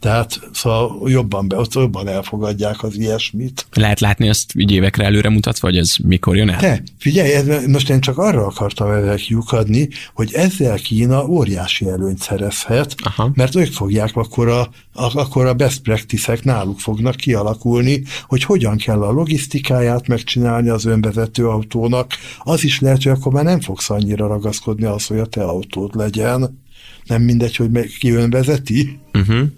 Tehát 0.00 0.40
szóval 0.52 1.10
jobban, 1.10 1.48
be, 1.48 1.56
ott 1.56 1.74
jobban 1.74 2.08
elfogadják 2.08 2.82
az 2.82 2.96
ilyesmit. 2.98 3.66
Lehet 3.72 4.00
látni 4.00 4.28
azt 4.28 4.52
így 4.54 4.70
évekre 4.70 5.04
előre 5.04 5.28
mutatva, 5.28 5.68
vagy 5.68 5.76
ez 5.76 5.94
mikor 6.04 6.36
jön 6.36 6.48
el? 6.48 6.58
Te, 6.58 6.82
figyelj, 6.98 7.32
ez, 7.32 7.66
most 7.66 7.90
én 7.90 8.00
csak 8.00 8.18
arra 8.18 8.46
akartam 8.46 8.90
ezzel 8.90 9.16
kiukadni, 9.16 9.88
hogy 10.14 10.32
ezzel 10.32 10.76
Kína 10.76 11.26
óriási 11.26 11.88
előnyt 11.88 12.18
szerezhet, 12.18 12.94
Aha. 13.02 13.30
mert 13.34 13.54
ők 13.54 13.72
fogják 13.72 14.16
akkor 14.16 14.48
a, 14.48 14.60
a, 14.92 15.18
akkor 15.18 15.46
a 15.46 15.54
best 15.54 15.82
practice-ek 15.82 16.44
náluk 16.44 16.80
fognak 16.80 17.16
kialakulni, 17.16 18.02
hogy 18.28 18.44
hogyan 18.44 18.76
kell 18.76 19.02
a 19.02 19.10
logisztikáját 19.12 20.06
megcsinálni 20.06 20.68
az 20.68 20.84
önvezető 20.84 21.48
autónak. 21.48 22.12
Az 22.38 22.64
is 22.64 22.80
lehet, 22.80 23.02
hogy 23.02 23.12
akkor 23.12 23.32
már 23.32 23.44
nem 23.44 23.60
fogsz 23.60 23.90
annyira 23.90 24.26
ragaszkodni 24.26 24.84
az, 24.84 25.06
hogy 25.06 25.18
a 25.18 25.26
te 25.26 25.42
autód 25.42 25.94
legyen. 25.94 26.58
Nem 27.04 27.22
mindegy, 27.22 27.56
hogy 27.56 27.96
ki 27.98 28.10
önvezeti. 28.10 28.98
Uh-huh. 29.12 29.48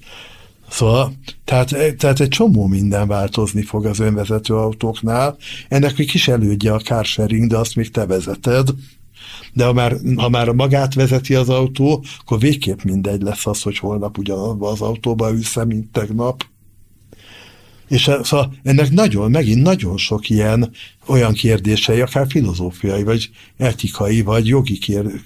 Szóval, 0.72 1.12
tehát, 1.44 1.96
tehát 1.96 2.20
egy 2.20 2.28
csomó 2.28 2.66
minden 2.66 3.08
változni 3.08 3.62
fog 3.62 3.86
az 3.86 3.98
önvezető 3.98 4.54
autóknál. 4.54 5.36
Ennek 5.68 5.98
egy 5.98 6.10
kis 6.10 6.28
elődje 6.28 6.72
a 6.72 6.78
carsharing, 6.78 7.50
de 7.50 7.56
azt 7.56 7.76
még 7.76 7.90
te 7.90 8.06
vezeted. 8.06 8.68
De 9.52 9.64
ha 9.64 9.72
már, 9.72 9.96
ha 10.16 10.28
már 10.28 10.48
magát 10.48 10.94
vezeti 10.94 11.34
az 11.34 11.48
autó, 11.48 12.04
akkor 12.20 12.38
végképp 12.38 12.82
mindegy 12.82 13.22
lesz 13.22 13.46
az, 13.46 13.62
hogy 13.62 13.78
holnap 13.78 14.18
ugyanabban 14.18 14.72
az 14.72 14.80
autóba 14.80 15.30
ülsz 15.30 15.64
mint 15.64 15.92
tegnap. 15.92 16.44
És 17.92 18.08
e, 18.08 18.24
szóval 18.24 18.54
ennek 18.62 18.90
nagyon, 18.90 19.30
megint 19.30 19.62
nagyon 19.62 19.96
sok 19.96 20.28
ilyen 20.28 20.70
olyan 21.06 21.32
kérdései, 21.32 22.00
akár 22.00 22.26
filozófiai, 22.28 23.02
vagy 23.02 23.30
etikai, 23.56 24.22
vagy 24.22 24.46
jogi 24.46 24.78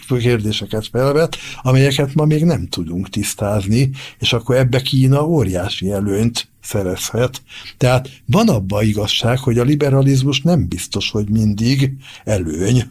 kérdéseket 0.08 0.88
felvet, 0.92 1.36
amelyeket 1.62 2.14
ma 2.14 2.24
még 2.24 2.44
nem 2.44 2.66
tudunk 2.66 3.08
tisztázni, 3.08 3.90
és 4.18 4.32
akkor 4.32 4.56
ebbe 4.56 4.82
Kína 4.82 5.26
óriási 5.26 5.90
előnyt 5.90 6.48
szerezhet. 6.62 7.42
Tehát 7.76 8.10
van 8.24 8.48
abban 8.48 8.84
igazság, 8.84 9.38
hogy 9.38 9.58
a 9.58 9.64
liberalizmus 9.64 10.40
nem 10.40 10.68
biztos, 10.68 11.10
hogy 11.10 11.28
mindig 11.28 11.92
előny. 12.24 12.90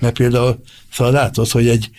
Mert 0.00 0.16
például 0.16 0.60
szóval 0.92 1.12
látod, 1.12 1.48
hogy 1.48 1.68
egy 1.68 1.90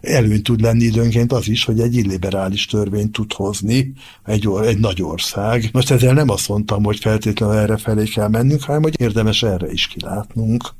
előny 0.00 0.42
tud 0.42 0.60
lenni 0.60 0.84
időnként 0.84 1.32
az 1.32 1.48
is, 1.48 1.64
hogy 1.64 1.80
egy 1.80 1.94
illiberális 1.94 2.66
törvényt 2.66 3.12
tud 3.12 3.32
hozni 3.32 3.92
egy, 4.24 4.48
or, 4.48 4.66
egy 4.66 4.78
nagy 4.78 5.02
ország. 5.02 5.68
Most 5.72 5.90
ezzel 5.90 6.14
nem 6.14 6.28
azt 6.28 6.48
mondtam, 6.48 6.84
hogy 6.84 6.98
feltétlenül 6.98 7.56
erre 7.56 7.76
felé 7.76 8.04
kell 8.04 8.28
mennünk, 8.28 8.62
hanem 8.62 8.82
hogy 8.82 9.00
érdemes 9.00 9.42
erre 9.42 9.72
is 9.72 9.86
kilátnunk. 9.86 10.74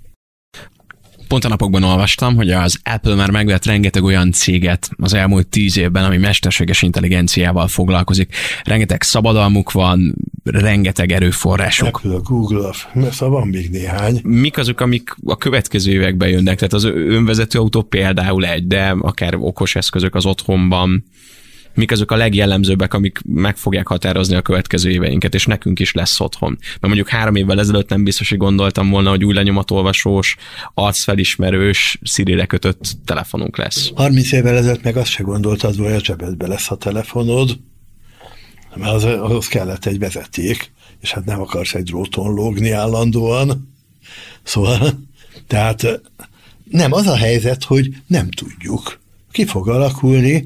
Pont 1.28 1.44
a 1.44 1.48
napokban 1.48 1.82
olvastam, 1.82 2.36
hogy 2.36 2.50
az 2.50 2.78
Apple 2.84 3.14
már 3.14 3.30
megvett 3.30 3.64
rengeteg 3.64 4.04
olyan 4.04 4.32
céget 4.32 4.90
az 4.96 5.14
elmúlt 5.14 5.46
tíz 5.46 5.78
évben, 5.78 6.04
ami 6.04 6.16
mesterséges 6.16 6.82
intelligenciával 6.82 7.68
foglalkozik. 7.68 8.34
Rengeteg 8.64 9.02
szabadalmuk 9.02 9.72
van, 9.72 10.14
rengeteg 10.44 11.12
erőforrásuk. 11.12 11.96
Apple, 11.96 12.18
Google, 12.22 12.70
szóval 13.10 13.38
van 13.38 13.48
még 13.48 13.70
néhány. 13.70 14.20
Mik 14.22 14.58
azok, 14.58 14.80
amik 14.80 15.16
a 15.24 15.36
következő 15.36 15.92
években 15.92 16.28
jönnek? 16.28 16.56
Tehát 16.56 16.72
az 16.72 16.84
önvezető 16.84 17.58
autó 17.58 17.82
például 17.82 18.46
egy, 18.46 18.66
de 18.66 18.94
akár 19.00 19.34
okos 19.34 19.74
eszközök 19.76 20.14
az 20.14 20.26
otthonban, 20.26 21.04
mik 21.76 21.90
azok 21.90 22.10
a 22.10 22.16
legjellemzőbbek, 22.16 22.94
amik 22.94 23.18
meg 23.24 23.56
fogják 23.56 23.86
határozni 23.86 24.34
a 24.34 24.42
következő 24.42 24.90
éveinket, 24.90 25.34
és 25.34 25.46
nekünk 25.46 25.80
is 25.80 25.92
lesz 25.92 26.20
otthon. 26.20 26.58
Mert 26.60 26.80
mondjuk 26.80 27.08
három 27.08 27.34
évvel 27.34 27.58
ezelőtt 27.58 27.88
nem 27.88 28.04
biztos, 28.04 28.28
hogy 28.28 28.38
gondoltam 28.38 28.90
volna, 28.90 29.10
hogy 29.10 29.24
új 29.24 29.34
lenyomatolvasós, 29.34 30.36
arcfelismerős, 30.74 31.98
szirére 32.02 32.46
kötött 32.46 32.96
telefonunk 33.04 33.56
lesz. 33.56 33.90
30 33.94 34.32
évvel 34.32 34.56
ezelőtt 34.56 34.82
meg 34.82 34.96
azt 34.96 35.10
se 35.10 35.22
gondoltad, 35.22 35.76
hogy 35.76 35.92
a 35.92 36.04
zsebedbe 36.04 36.46
lesz 36.46 36.70
a 36.70 36.76
telefonod, 36.76 37.58
mert 38.74 38.92
az, 38.92 39.04
ahhoz 39.04 39.48
kellett 39.48 39.86
egy 39.86 39.98
vezeték, 39.98 40.72
és 41.00 41.12
hát 41.12 41.24
nem 41.24 41.40
akarsz 41.40 41.74
egy 41.74 41.84
dróton 41.84 42.34
lógni 42.34 42.70
állandóan. 42.70 43.74
Szóval, 44.42 45.00
tehát 45.46 46.00
nem 46.70 46.92
az 46.92 47.06
a 47.06 47.16
helyzet, 47.16 47.64
hogy 47.64 47.96
nem 48.06 48.30
tudjuk 48.30 48.98
ki 49.36 49.44
fog 49.44 49.68
alakulni. 49.68 50.44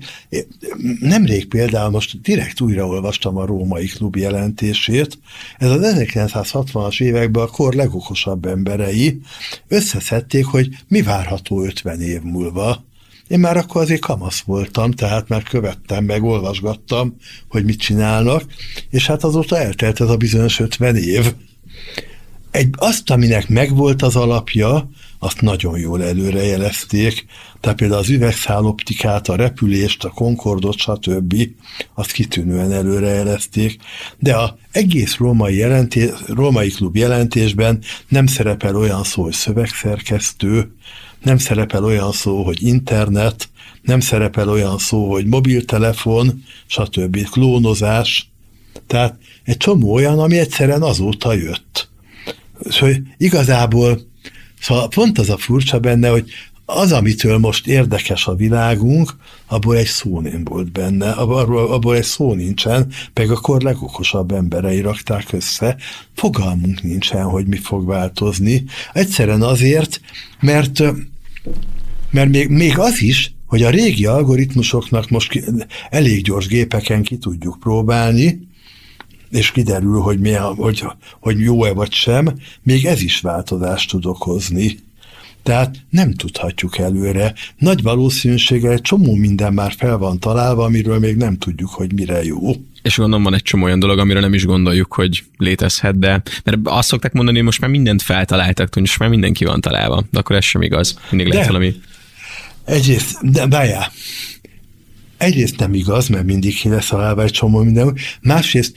Nemrég 1.01 1.49
például 1.49 1.91
most 1.91 2.21
direkt 2.21 2.61
újraolvastam 2.61 3.37
a 3.37 3.47
római 3.47 3.87
klub 3.87 4.17
jelentését. 4.17 5.19
Ez 5.59 5.71
az 5.71 5.81
1960-as 5.83 7.03
években 7.03 7.43
a 7.43 7.47
kor 7.47 7.75
legokosabb 7.75 8.47
emberei 8.47 9.21
összeszedték, 9.69 10.45
hogy 10.45 10.69
mi 10.89 11.03
várható 11.03 11.63
50 11.65 12.01
év 12.01 12.21
múlva. 12.23 12.85
Én 13.29 13.39
már 13.39 13.57
akkor 13.57 13.83
azért 13.83 14.01
kamasz 14.01 14.41
voltam, 14.41 14.91
tehát 14.91 15.29
már 15.29 15.43
követtem, 15.43 16.05
meg 16.05 16.23
olvasgattam, 16.23 17.17
hogy 17.49 17.65
mit 17.65 17.81
csinálnak, 17.81 18.43
és 18.91 19.07
hát 19.07 19.25
azóta 19.25 19.59
eltelt 19.59 20.01
ez 20.01 20.09
a 20.09 20.17
bizonyos 20.17 20.61
50 20.61 20.97
év. 20.97 21.35
Egy, 22.51 22.69
azt, 22.77 23.11
aminek 23.11 23.49
megvolt 23.49 24.03
az 24.03 24.17
alapja, 24.17 24.91
azt 25.23 25.41
nagyon 25.41 25.79
jól 25.79 26.05
előrejelezték, 26.05 27.25
tehát 27.61 27.79
például 27.79 28.01
az 28.01 28.09
üvegszáloptikát, 28.09 29.29
a 29.29 29.37
repülést, 29.37 30.05
a 30.05 30.09
Concordot, 30.09 30.79
stb. 30.79 31.35
azt 31.95 32.13
kitűnően 32.13 32.73
előrejelezték, 32.73 33.81
de 34.19 34.35
a 34.35 34.59
egész 34.71 35.17
római, 35.17 35.57
jelentés, 35.57 36.11
római 36.27 36.69
klub 36.69 36.97
jelentésben 36.97 37.83
nem 38.09 38.27
szerepel 38.27 38.77
olyan 38.77 39.05
szó, 39.05 39.23
hogy 39.23 39.33
szövegszerkesztő, 39.33 40.75
nem 41.23 41.39
szerepel 41.39 41.85
olyan 41.85 42.13
szó, 42.13 42.43
hogy 42.43 42.63
internet, 42.63 43.49
nem 43.83 44.01
szerepel 44.01 44.49
olyan 44.49 44.79
szó, 44.79 45.11
hogy 45.11 45.27
mobiltelefon, 45.27 46.45
stb. 46.67 47.29
klónozás. 47.29 48.31
Tehát 48.87 49.19
egy 49.45 49.57
csomó 49.57 49.93
olyan, 49.93 50.19
ami 50.19 50.39
egyszerűen 50.39 50.83
azóta 50.83 51.33
jött. 51.33 51.89
Szóval 52.69 52.95
igazából 53.17 54.10
Szóval 54.61 54.89
pont 54.89 55.19
az 55.19 55.31
a 55.31 55.37
furcsa 55.37 55.79
benne, 55.79 56.09
hogy 56.09 56.33
az, 56.65 56.93
amitől 56.93 57.39
most 57.39 57.67
érdekes 57.67 58.27
a 58.27 58.35
világunk, 58.35 59.17
abból 59.47 59.77
egy 59.77 59.87
szó 59.87 60.21
nem 60.21 60.45
volt 60.45 60.73
benne, 60.73 61.11
abból, 61.11 61.73
abból 61.73 61.97
egy 61.97 62.05
szó 62.05 62.35
nincsen, 62.35 62.93
meg 63.15 63.31
akkor 63.31 63.63
legokosabb 63.63 64.33
emberei 64.33 64.81
rakták 64.81 65.33
össze, 65.33 65.77
fogalmunk 66.15 66.83
nincsen, 66.83 67.25
hogy 67.25 67.47
mi 67.47 67.57
fog 67.57 67.87
változni. 67.87 68.65
Egyszerűen 68.93 69.43
azért, 69.43 70.01
mert, 70.41 70.83
mert 72.11 72.29
még, 72.29 72.49
még 72.49 72.79
az 72.79 73.03
is, 73.03 73.35
hogy 73.47 73.63
a 73.63 73.71
régi 73.71 74.07
algoritmusoknak 74.07 75.09
most 75.09 75.45
elég 75.91 76.23
gyors 76.23 76.47
gépeken 76.47 77.03
ki 77.03 77.17
tudjuk 77.19 77.57
próbálni, 77.61 78.49
és 79.31 79.51
kiderül, 79.51 80.01
hogy, 80.01 80.19
mi 80.19 80.35
a, 80.35 80.55
hogy, 80.57 80.85
hogy 81.21 81.41
jó-e 81.41 81.73
vagy 81.73 81.93
sem, 81.93 82.29
még 82.63 82.85
ez 82.85 83.03
is 83.03 83.21
változást 83.21 83.91
tud 83.91 84.07
okozni. 84.07 84.79
Tehát 85.43 85.77
nem 85.91 86.15
tudhatjuk 86.15 86.79
előre. 86.79 87.35
Nagy 87.59 87.83
valószínűséggel 87.83 88.73
egy 88.73 88.81
csomó 88.81 89.15
minden 89.15 89.53
már 89.53 89.73
fel 89.79 89.99
van 89.99 90.19
találva, 90.19 90.65
amiről 90.65 90.99
még 90.99 91.17
nem 91.17 91.39
tudjuk, 91.39 91.71
hogy 91.71 91.93
mire 91.93 92.25
jó. 92.25 92.53
És 92.83 92.97
gondolom 92.97 93.23
van 93.23 93.35
egy 93.35 93.43
csomó 93.43 93.65
olyan 93.65 93.79
dolog, 93.79 93.99
amire 93.99 94.21
nem 94.21 94.35
is 94.35 94.45
gondoljuk, 94.45 94.93
hogy 94.93 95.25
létezhet, 95.37 95.99
de 95.99 96.23
mert 96.45 96.59
azt 96.65 96.89
szokták 96.89 97.13
mondani, 97.13 97.37
hogy 97.37 97.47
most 97.47 97.61
már 97.61 97.71
mindent 97.71 98.03
feltaláltak, 98.03 98.75
hogy 98.75 98.83
most 98.83 98.99
már 98.99 99.09
mindenki 99.09 99.45
van 99.45 99.61
találva, 99.61 100.05
de 100.11 100.19
akkor 100.19 100.37
ez 100.37 100.45
sem 100.45 100.63
igaz. 100.63 100.99
Mindig 101.11 101.29
lehet 101.29 101.47
de, 101.47 101.53
valami. 101.53 101.75
Egyrészt, 102.65 103.31
de 103.31 103.47
várjál, 103.47 103.93
egyrészt 105.17 105.59
nem 105.59 105.75
igaz, 105.75 106.09
mert 106.09 106.25
mindig 106.25 106.59
ki 106.59 106.69
lesz 106.69 106.89
találva 106.89 107.23
egy 107.23 107.31
csomó 107.31 107.63
minden, 107.63 107.97
másrészt 108.21 108.77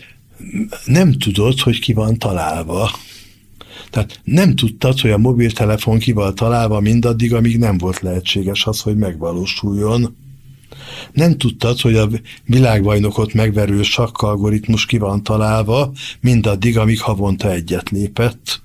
nem 0.86 1.12
tudod, 1.14 1.60
hogy 1.60 1.80
ki 1.80 1.94
van 1.94 2.18
találva. 2.18 2.92
Tehát 3.90 4.20
nem 4.24 4.56
tudtad, 4.56 5.00
hogy 5.00 5.12
a 5.12 5.18
mobiltelefon 5.18 6.00
ki 6.00 6.12
van 6.12 6.36
találva 6.36 6.80
mindaddig, 6.80 7.34
amíg 7.34 7.58
nem 7.58 7.78
volt 7.78 8.00
lehetséges 8.00 8.66
az, 8.66 8.82
hogy 8.82 8.98
megvalósuljon. 8.98 10.16
Nem 11.12 11.38
tudtad, 11.38 11.80
hogy 11.80 11.96
a 11.96 12.10
világbajnokot 12.46 13.34
megverő 13.34 13.84
sakkalgoritmus 13.84 14.86
ki 14.86 14.98
van 14.98 15.24
találva 15.24 15.92
mindaddig, 16.20 16.78
amíg 16.78 17.02
havonta 17.02 17.52
egyet 17.52 17.90
lépett. 17.90 18.62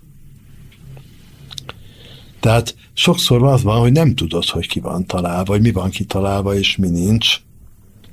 Tehát 2.41 2.77
sokszor 2.93 3.43
az 3.43 3.63
van, 3.63 3.81
hogy 3.81 3.93
nem 3.93 4.15
tudod, 4.15 4.45
hogy 4.45 4.69
ki 4.69 4.81
van 4.81 5.07
találva, 5.07 5.45
vagy 5.45 5.61
mi 5.61 5.73
van 5.73 5.91
kitalálva, 5.91 6.55
és 6.55 6.77
mi 6.77 6.89
nincs. 6.89 7.41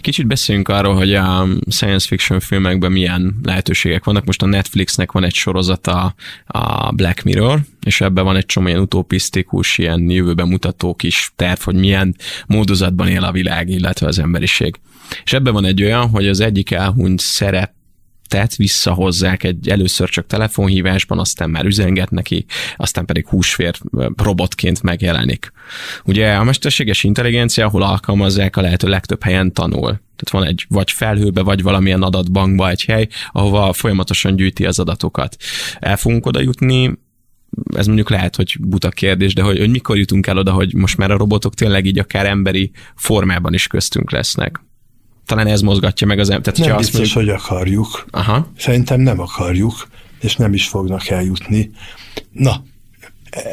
Kicsit 0.05 0.27
beszéljünk 0.27 0.67
arról, 0.67 0.95
hogy 0.95 1.13
a 1.13 1.47
science 1.69 2.07
fiction 2.07 2.39
filmekben 2.39 2.91
milyen 2.91 3.35
lehetőségek 3.43 4.03
vannak. 4.03 4.25
Most 4.25 4.41
a 4.41 4.45
Netflixnek 4.45 5.11
van 5.11 5.23
egy 5.23 5.33
sorozata, 5.33 6.15
a 6.45 6.91
Black 6.91 7.23
Mirror, 7.23 7.59
és 7.85 8.01
ebben 8.01 8.23
van 8.23 8.35
egy 8.35 8.45
csomó 8.45 8.67
ilyen 8.67 8.79
utopisztikus, 8.79 9.77
ilyen 9.77 10.09
jövőben 10.09 10.47
mutató 10.47 10.95
kis 10.95 11.31
terv, 11.35 11.59
hogy 11.59 11.75
milyen 11.75 12.15
módozatban 12.47 13.07
él 13.07 13.23
a 13.23 13.31
világ, 13.31 13.69
illetve 13.69 14.07
az 14.07 14.19
emberiség. 14.19 14.75
És 15.23 15.33
ebben 15.33 15.53
van 15.53 15.65
egy 15.65 15.83
olyan, 15.83 16.09
hogy 16.09 16.27
az 16.27 16.39
egyik 16.39 16.71
elhunyt 16.71 17.19
szerep 17.19 17.74
tett, 18.27 18.55
visszahozzák 18.55 19.43
egy 19.43 19.69
először 19.69 20.09
csak 20.09 20.27
telefonhívásban, 20.27 21.19
aztán 21.19 21.49
már 21.49 21.65
üzenget 21.65 22.09
neki, 22.09 22.45
aztán 22.75 23.05
pedig 23.05 23.27
húsvér 23.27 23.75
robotként 24.15 24.81
megjelenik. 24.81 25.51
Ugye 26.05 26.33
a 26.33 26.43
mesterséges 26.43 27.03
intelligencia, 27.03 27.65
ahol 27.65 27.83
alkalmazzák, 27.83 28.57
a 28.57 28.61
lehető 28.61 28.87
legtöbb 28.87 29.23
helyen 29.23 29.53
tanul. 29.53 30.03
Tehát 30.15 30.29
van 30.31 30.45
egy 30.45 30.65
vagy 30.69 30.91
felhőbe, 30.91 31.41
vagy 31.41 31.61
valamilyen 31.61 32.01
adatbankba 32.01 32.69
egy 32.69 32.83
hely, 32.85 33.07
ahova 33.31 33.73
folyamatosan 33.73 34.35
gyűjti 34.35 34.65
az 34.65 34.79
adatokat. 34.79 35.35
El 35.79 35.97
fogunk 35.97 36.25
oda 36.25 36.41
jutni, 36.41 36.91
ez 37.75 37.85
mondjuk 37.85 38.09
lehet, 38.09 38.35
hogy 38.35 38.57
buta 38.59 38.89
kérdés, 38.89 39.33
de 39.33 39.41
hogy, 39.41 39.57
hogy 39.57 39.69
mikor 39.69 39.97
jutunk 39.97 40.27
el 40.27 40.37
oda, 40.37 40.51
hogy 40.51 40.73
most 40.73 40.97
már 40.97 41.11
a 41.11 41.17
robotok 41.17 41.53
tényleg 41.53 41.85
így 41.85 41.99
akár 41.99 42.25
emberi 42.25 42.71
formában 42.95 43.53
is 43.53 43.67
köztünk 43.67 44.11
lesznek 44.11 44.64
talán 45.25 45.47
ez 45.47 45.61
mozgatja 45.61 46.07
meg 46.07 46.19
az 46.19 46.29
embert. 46.29 46.57
Nem 46.57 46.77
biztos, 46.77 47.13
mondjuk... 47.13 47.15
hogy 47.15 47.29
akarjuk. 47.29 48.05
Aha. 48.11 48.51
Szerintem 48.57 49.01
nem 49.01 49.19
akarjuk, 49.19 49.87
és 50.21 50.35
nem 50.35 50.53
is 50.53 50.67
fognak 50.67 51.09
eljutni. 51.09 51.71
Na, 52.31 52.63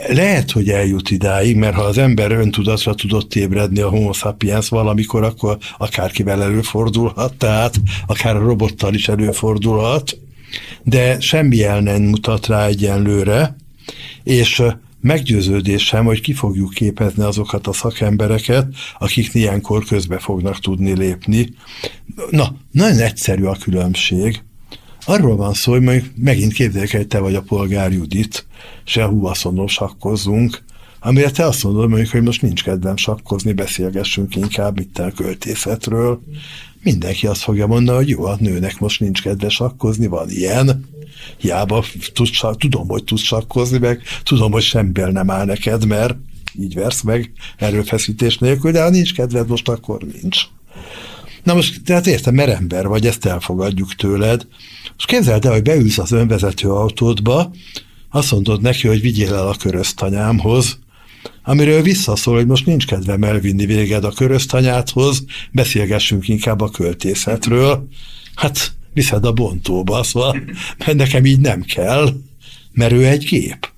lehet, 0.08 0.50
hogy 0.50 0.68
eljut 0.68 1.10
idáig, 1.10 1.56
mert 1.56 1.74
ha 1.74 1.82
az 1.82 1.98
ember 1.98 2.32
öntudatra 2.32 2.94
tudott 2.94 3.34
ébredni 3.34 3.80
a 3.80 3.88
homo 3.88 4.12
sapiens 4.12 4.68
valamikor, 4.68 5.22
akkor 5.22 5.58
akárkivel 5.78 6.42
előfordulhat, 6.42 7.34
tehát 7.34 7.80
akár 8.06 8.36
a 8.36 8.42
robottal 8.42 8.94
is 8.94 9.08
előfordulhat, 9.08 10.18
de 10.82 11.20
semmi 11.20 11.64
el 11.64 11.80
nem 11.80 12.02
mutat 12.02 12.46
rá 12.46 12.66
egyenlőre, 12.66 13.56
és 14.22 14.62
meggyőződésem, 15.02 16.04
hogy 16.04 16.20
ki 16.20 16.32
fogjuk 16.32 16.70
képezni 16.70 17.22
azokat 17.22 17.66
a 17.66 17.72
szakembereket, 17.72 18.66
akik 18.98 19.34
ilyenkor 19.34 19.84
közbe 19.84 20.18
fognak 20.18 20.58
tudni 20.58 20.96
lépni. 20.96 21.54
Na, 22.30 22.56
nagyon 22.70 22.98
egyszerű 22.98 23.44
a 23.44 23.56
különbség. 23.62 24.42
Arról 25.04 25.36
van 25.36 25.52
szó, 25.54 25.72
hogy 25.72 25.80
mondjuk 25.80 26.06
megint 26.16 26.52
képzeljük, 26.52 26.90
hogy 26.90 27.06
te 27.06 27.18
vagy 27.18 27.34
a 27.34 27.42
polgár 27.42 27.92
Judit, 27.92 28.46
se 28.84 29.04
húvaszonon 29.04 29.68
sakkozzunk, 29.68 30.62
amire 31.00 31.30
te 31.30 31.44
azt 31.44 31.64
mondod 31.64 31.88
mondjuk, 31.88 32.10
hogy 32.10 32.22
most 32.22 32.42
nincs 32.42 32.62
kedvem 32.62 32.96
sakkozni, 32.96 33.52
beszélgessünk 33.52 34.36
inkább 34.36 34.78
itt 34.78 34.98
a 34.98 35.12
költészetről. 35.12 36.22
Mindenki 36.82 37.26
azt 37.26 37.42
fogja 37.42 37.66
mondani, 37.66 37.96
hogy 37.96 38.08
jó, 38.08 38.24
a 38.24 38.36
nőnek 38.40 38.78
most 38.78 39.00
nincs 39.00 39.22
kedve 39.22 39.48
sakkozni, 39.48 40.06
van 40.06 40.30
ilyen 40.30 40.88
hiába 41.36 41.84
tudsz, 42.12 42.40
tudom, 42.58 42.88
hogy 42.88 43.04
tudsz 43.04 43.22
sakkozni, 43.22 43.78
meg 43.78 44.02
tudom, 44.22 44.52
hogy 44.52 44.62
semmivel 44.62 45.10
nem 45.10 45.30
áll 45.30 45.44
neked, 45.44 45.86
mert 45.86 46.14
így 46.58 46.74
versz 46.74 47.02
meg 47.02 47.32
erőfeszítés 47.56 48.38
nélkül, 48.38 48.70
de 48.70 48.82
ha 48.82 48.90
nincs 48.90 49.14
kedved 49.14 49.48
most, 49.48 49.68
akkor 49.68 50.02
nincs. 50.22 50.40
Na 51.42 51.54
most, 51.54 51.82
tehát 51.84 52.06
értem, 52.06 52.34
mert 52.34 52.50
ember 52.50 52.86
vagy, 52.86 53.06
ezt 53.06 53.26
elfogadjuk 53.26 53.94
tőled. 53.94 54.46
Most 54.92 55.06
képzeld 55.06 55.44
el, 55.44 55.52
hogy 55.52 55.62
beülsz 55.62 55.98
az 55.98 56.12
önvezető 56.12 56.70
autódba, 56.70 57.50
azt 58.10 58.30
mondod 58.30 58.60
neki, 58.60 58.88
hogy 58.88 59.00
vigyél 59.00 59.34
el 59.34 59.48
a 59.48 59.56
köröztanyámhoz, 59.56 60.78
amiről 61.42 61.82
visszaszól, 61.82 62.34
hogy 62.34 62.46
most 62.46 62.66
nincs 62.66 62.86
kedvem 62.86 63.22
elvinni 63.22 63.66
véged 63.66 64.04
a 64.04 64.12
köröztanyádhoz, 64.12 65.24
beszélgessünk 65.52 66.28
inkább 66.28 66.60
a 66.60 66.70
költészetről. 66.70 67.88
Hát 68.34 68.72
viszed 68.92 69.24
a 69.24 69.32
bontóba, 69.32 70.02
szóval 70.02 70.42
mert 70.78 70.98
nekem 71.04 71.24
így 71.24 71.40
nem 71.40 71.62
kell, 71.62 72.14
mert 72.72 72.92
ő 72.92 73.06
egy 73.06 73.24
gép. 73.24 73.70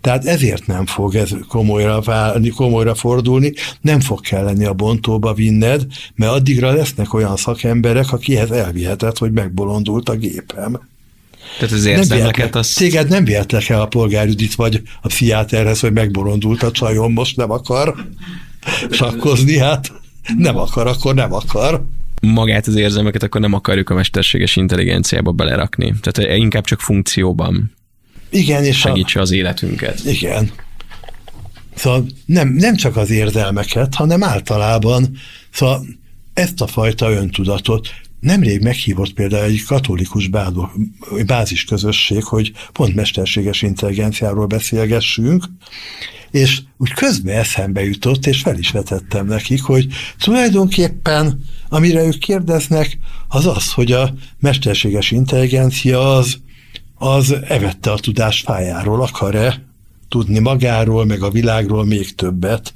Tehát 0.00 0.24
ezért 0.24 0.66
nem 0.66 0.86
fog 0.86 1.14
ez 1.14 1.30
komolyra, 1.48 2.00
válni, 2.00 2.48
komolyra 2.48 2.94
fordulni, 2.94 3.52
nem 3.80 4.00
fog 4.00 4.20
kelleni 4.20 4.64
a 4.64 4.72
bontóba 4.72 5.34
vinned, 5.34 5.86
mert 6.14 6.32
addigra 6.32 6.72
lesznek 6.72 7.14
olyan 7.14 7.36
szakemberek, 7.36 8.12
akihez 8.12 8.50
elviheted, 8.50 9.18
hogy 9.18 9.32
megbolondult 9.32 10.08
a 10.08 10.16
gépem. 10.16 10.88
Tehát 11.58 11.74
az 11.74 11.84
érzelmeket 11.84 12.56
azt... 12.56 12.76
Téged 12.76 13.08
nem 13.08 13.24
vihetlek 13.24 13.68
el 13.68 13.80
a 13.80 13.86
polgárüdit, 13.86 14.54
vagy 14.54 14.82
a 15.02 15.08
pszichiáterhez, 15.08 15.80
hogy 15.80 15.92
megbolondult 15.92 16.62
a 16.62 16.70
csajom, 16.70 17.12
most 17.12 17.36
nem 17.36 17.50
akar 17.50 17.94
sakkozni, 18.90 19.58
hát 19.58 19.92
nem 20.36 20.56
akar, 20.56 20.86
akkor 20.86 21.14
nem 21.14 21.32
akar 21.32 21.84
magát 22.22 22.66
az 22.66 22.74
érzelmeket 22.74 23.22
akkor 23.22 23.40
nem 23.40 23.52
akarjuk 23.52 23.90
a 23.90 23.94
mesterséges 23.94 24.56
intelligenciába 24.56 25.32
belerakni. 25.32 25.94
Tehát 26.00 26.38
inkább 26.38 26.64
csak 26.64 26.80
funkcióban 26.80 27.72
igen, 28.30 28.64
és 28.64 28.78
segítse 28.78 29.18
a, 29.18 29.22
az 29.22 29.30
életünket. 29.30 30.04
Igen. 30.04 30.50
Szóval 31.74 32.06
nem, 32.24 32.48
nem 32.48 32.76
csak 32.76 32.96
az 32.96 33.10
érzelmeket, 33.10 33.94
hanem 33.94 34.22
általában 34.22 35.16
szóval 35.50 35.86
ezt 36.34 36.60
a 36.60 36.66
fajta 36.66 37.10
öntudatot 37.10 37.88
Nemrég 38.20 38.62
meghívott 38.62 39.12
például 39.12 39.44
egy 39.44 39.64
katolikus 39.64 40.30
bázis 41.26 41.64
közösség, 41.64 42.24
hogy 42.24 42.52
pont 42.72 42.94
mesterséges 42.94 43.62
intelligenciáról 43.62 44.46
beszélgessünk, 44.46 45.44
és 46.30 46.60
úgy 46.76 46.92
közben 46.92 47.36
eszembe 47.36 47.84
jutott, 47.84 48.26
és 48.26 48.40
fel 48.40 48.58
is 48.58 48.70
vetettem 48.70 49.26
nekik, 49.26 49.62
hogy 49.62 49.86
tulajdonképpen 50.18 51.44
amire 51.68 52.04
ők 52.04 52.18
kérdeznek, 52.18 52.98
az 53.28 53.46
az, 53.46 53.72
hogy 53.72 53.92
a 53.92 54.14
mesterséges 54.38 55.10
intelligencia 55.10 56.16
az, 56.16 56.38
az 56.94 57.36
evette 57.48 57.92
a 57.92 57.98
tudás 57.98 58.40
fájáról, 58.40 59.02
akar-e 59.02 59.62
tudni 60.08 60.38
magáról, 60.38 61.04
meg 61.04 61.22
a 61.22 61.30
világról 61.30 61.84
még 61.84 62.14
többet. 62.14 62.74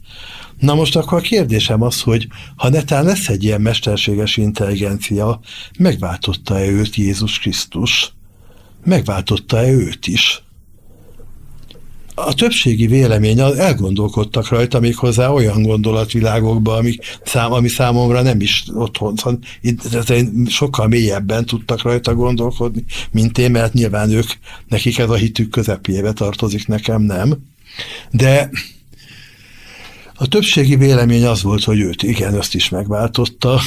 Na 0.65 0.75
most 0.75 0.97
akkor 0.97 1.19
a 1.19 1.21
kérdésem 1.21 1.83
az, 1.83 2.01
hogy 2.01 2.27
ha 2.57 2.69
netán 2.69 3.05
lesz 3.05 3.29
egy 3.29 3.45
ilyen 3.45 3.61
mesterséges 3.61 4.37
intelligencia, 4.37 5.41
megváltotta-e 5.79 6.67
őt 6.67 6.95
Jézus 6.97 7.39
Krisztus? 7.39 8.13
Megváltotta-e 8.85 9.71
őt 9.71 10.07
is? 10.07 10.43
a 12.15 12.35
többségi 12.35 12.87
vélemény 12.87 13.39
elgondolkodtak 13.41 14.49
rajta 14.49 14.81
még 14.81 14.97
hozzá 14.97 15.29
olyan 15.29 15.63
gondolatvilágokba, 15.63 16.75
ami, 16.75 16.97
szám, 17.25 17.53
ami 17.53 17.69
számomra 17.69 18.23
nem 18.23 18.41
is 18.41 18.65
otthon, 18.75 19.15
szóval 19.17 19.39
sokkal 20.47 20.89
mélyebben 20.89 21.45
tudtak 21.45 21.83
rajta 21.83 22.15
gondolkodni, 22.15 22.85
mint 23.11 23.39
én, 23.39 23.51
mert 23.51 23.73
nyilván 23.73 24.11
ők, 24.11 24.27
nekik 24.69 24.99
ez 24.99 25.11
a 25.11 25.15
hitük 25.15 25.51
közepébe 25.51 26.13
tartozik, 26.13 26.67
nekem 26.67 27.03
nem. 27.03 27.35
De 28.11 28.51
a 30.15 30.27
többségi 30.27 30.77
vélemény 30.77 31.27
az 31.27 31.43
volt, 31.43 31.65
hogy 31.65 31.81
őt 31.81 32.03
igen, 32.03 32.35
ezt 32.39 32.55
is 32.55 32.69
megváltotta, 32.69 33.61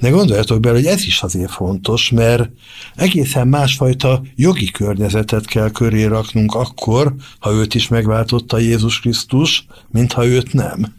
de 0.00 0.08
gondoljatok 0.08 0.60
bele, 0.60 0.74
hogy 0.74 0.86
ez 0.86 1.04
is 1.06 1.22
azért 1.22 1.50
fontos, 1.50 2.10
mert 2.10 2.50
egészen 2.94 3.48
másfajta 3.48 4.22
jogi 4.34 4.70
környezetet 4.70 5.46
kell 5.46 5.70
köré 5.70 6.04
raknunk 6.04 6.54
akkor, 6.54 7.14
ha 7.38 7.52
őt 7.52 7.74
is 7.74 7.88
megváltotta 7.88 8.58
Jézus 8.58 9.00
Krisztus, 9.00 9.66
mint 9.88 10.12
ha 10.12 10.26
őt 10.26 10.52
nem. 10.52 10.94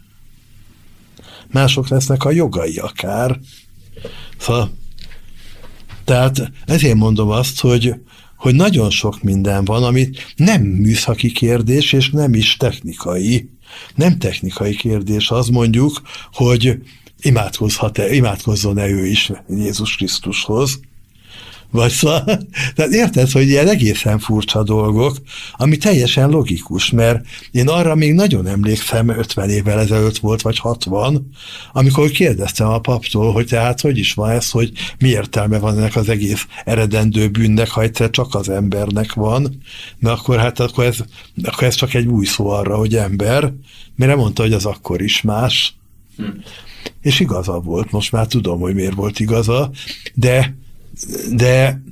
Mások 1.48 1.88
lesznek 1.88 2.24
a 2.24 2.30
jogai 2.30 2.76
akár. 2.76 3.38
Szóval, 4.38 4.70
tehát 6.04 6.52
ezért 6.66 6.94
mondom 6.94 7.28
azt, 7.28 7.60
hogy, 7.60 7.94
hogy 8.36 8.54
nagyon 8.54 8.90
sok 8.90 9.22
minden 9.22 9.64
van, 9.64 9.82
amit 9.82 10.32
nem 10.36 10.62
műszaki 10.62 11.32
kérdés, 11.32 11.92
és 11.92 12.10
nem 12.10 12.34
is 12.34 12.56
technikai. 12.56 13.50
Nem 13.94 14.18
technikai 14.18 14.74
kérdés 14.74 15.30
az 15.30 15.48
mondjuk, 15.48 16.02
hogy 16.32 16.82
imádkozhat-e, 17.20 18.14
imádkozzon-e 18.14 18.86
ő 18.86 19.06
is 19.06 19.32
Jézus 19.48 19.96
Krisztushoz, 19.96 20.80
Vagy 21.70 21.90
szóval, 21.90 22.24
tehát 22.74 22.92
érted, 22.92 23.30
hogy 23.30 23.48
ilyen 23.48 23.68
egészen 23.68 24.18
furcsa 24.18 24.62
dolgok, 24.62 25.16
ami 25.56 25.76
teljesen 25.76 26.30
logikus, 26.30 26.90
mert 26.90 27.24
én 27.50 27.68
arra 27.68 27.94
még 27.94 28.14
nagyon 28.14 28.46
emlékszem, 28.46 29.08
50 29.08 29.50
évvel 29.50 29.80
ezelőtt 29.80 30.18
volt, 30.18 30.42
vagy 30.42 30.58
60, 30.58 31.30
amikor 31.72 32.10
kérdeztem 32.10 32.68
a 32.68 32.78
paptól, 32.78 33.32
hogy 33.32 33.46
tehát 33.46 33.80
hogy 33.80 33.98
is 33.98 34.12
van 34.12 34.30
ez, 34.30 34.50
hogy 34.50 34.72
mi 34.98 35.08
értelme 35.08 35.58
van 35.58 35.78
ennek 35.78 35.96
az 35.96 36.08
egész 36.08 36.46
eredendő 36.64 37.28
bűnnek, 37.28 37.68
ha 37.68 37.82
egyszer 37.82 38.10
csak 38.10 38.34
az 38.34 38.48
embernek 38.48 39.12
van, 39.12 39.62
mert 39.98 40.18
akkor 40.18 40.38
hát 40.38 40.60
akkor 40.60 40.84
ez, 40.84 40.96
akkor 41.42 41.66
ez 41.66 41.74
csak 41.74 41.94
egy 41.94 42.06
új 42.06 42.26
szó 42.26 42.48
arra, 42.48 42.76
hogy 42.76 42.96
ember, 42.96 43.52
mire 43.96 44.14
mondta, 44.14 44.42
hogy 44.42 44.52
az 44.52 44.64
akkor 44.64 45.02
is 45.02 45.22
más. 45.22 45.74
Hm. 46.16 46.24
És 47.00 47.20
igaza 47.20 47.60
volt, 47.60 47.90
most 47.90 48.12
már 48.12 48.26
tudom, 48.26 48.60
hogy 48.60 48.74
miért 48.74 48.94
volt 48.94 49.20
igaza, 49.20 49.70
de 50.14 50.54
de 51.32 51.82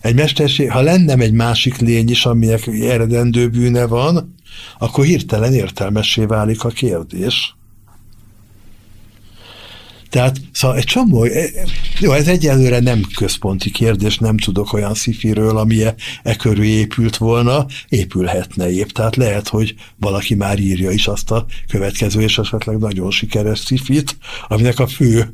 egy 0.00 0.14
mesterség, 0.14 0.70
ha 0.70 0.80
lenne 0.80 1.14
egy 1.14 1.32
másik 1.32 1.78
lény 1.78 2.10
is, 2.10 2.26
aminek 2.26 2.66
eredendő 2.66 3.48
bűne 3.48 3.86
van, 3.86 4.34
akkor 4.78 5.04
hirtelen 5.04 5.52
értelmessé 5.52 6.24
válik 6.24 6.64
a 6.64 6.68
kérdés. 6.68 7.56
Tehát 10.12 10.40
szóval 10.52 10.76
egy 10.76 10.84
csomó, 10.84 11.24
e, 11.24 11.50
jó, 12.00 12.12
ez 12.12 12.28
egyelőre 12.28 12.80
nem 12.80 13.00
központi 13.14 13.70
kérdés, 13.70 14.18
nem 14.18 14.36
tudok 14.36 14.72
olyan 14.72 14.94
szifiről, 14.94 15.58
ami 15.58 15.82
e, 15.82 15.94
e 16.22 16.36
körül 16.36 16.64
épült 16.64 17.16
volna, 17.16 17.66
épülhetne 17.88 18.70
épp. 18.70 18.88
Tehát 18.88 19.16
lehet, 19.16 19.48
hogy 19.48 19.74
valaki 19.96 20.34
már 20.34 20.58
írja 20.58 20.90
is 20.90 21.06
azt 21.06 21.30
a 21.30 21.46
következő 21.68 22.20
és 22.20 22.38
esetleg 22.38 22.78
nagyon 22.78 23.10
sikeres 23.10 23.58
szifit, 23.58 24.16
aminek 24.48 24.78
a 24.78 24.86
fő 24.86 25.30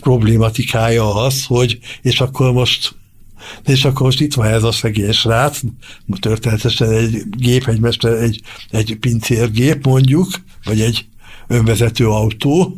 problématikája 0.00 1.14
az, 1.14 1.44
hogy 1.44 1.78
és 2.02 2.20
akkor 2.20 2.52
most 2.52 2.96
és 3.66 3.84
akkor 3.84 4.02
most 4.02 4.20
itt 4.20 4.34
van 4.34 4.46
ez 4.46 4.62
a 4.62 4.72
szegény 4.72 5.12
srác, 5.12 5.60
történetesen 6.20 6.90
egy 6.90 7.22
gép, 7.30 7.66
egy 7.66 7.80
mester, 7.80 8.12
egy, 8.12 8.40
egy 8.70 8.96
pincérgép 9.00 9.86
mondjuk, 9.86 10.28
vagy 10.64 10.80
egy 10.80 11.06
önvezető 11.46 12.08
autó, 12.08 12.76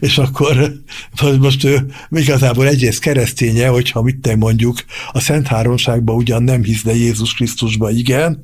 és 0.00 0.18
akkor 0.18 0.72
most 1.38 1.64
ő 1.64 1.86
igazából 2.10 2.66
egyrészt 2.66 3.00
kereszténye, 3.00 3.68
hogyha 3.68 4.02
mit 4.02 4.16
te 4.16 4.36
mondjuk 4.36 4.84
a 5.12 5.20
Szent 5.20 5.46
Háromságban 5.46 6.16
ugyan 6.16 6.42
nem 6.42 6.62
hisz, 6.62 6.82
de 6.82 6.94
Jézus 6.94 7.34
Krisztusban 7.34 7.96
igen, 7.96 8.42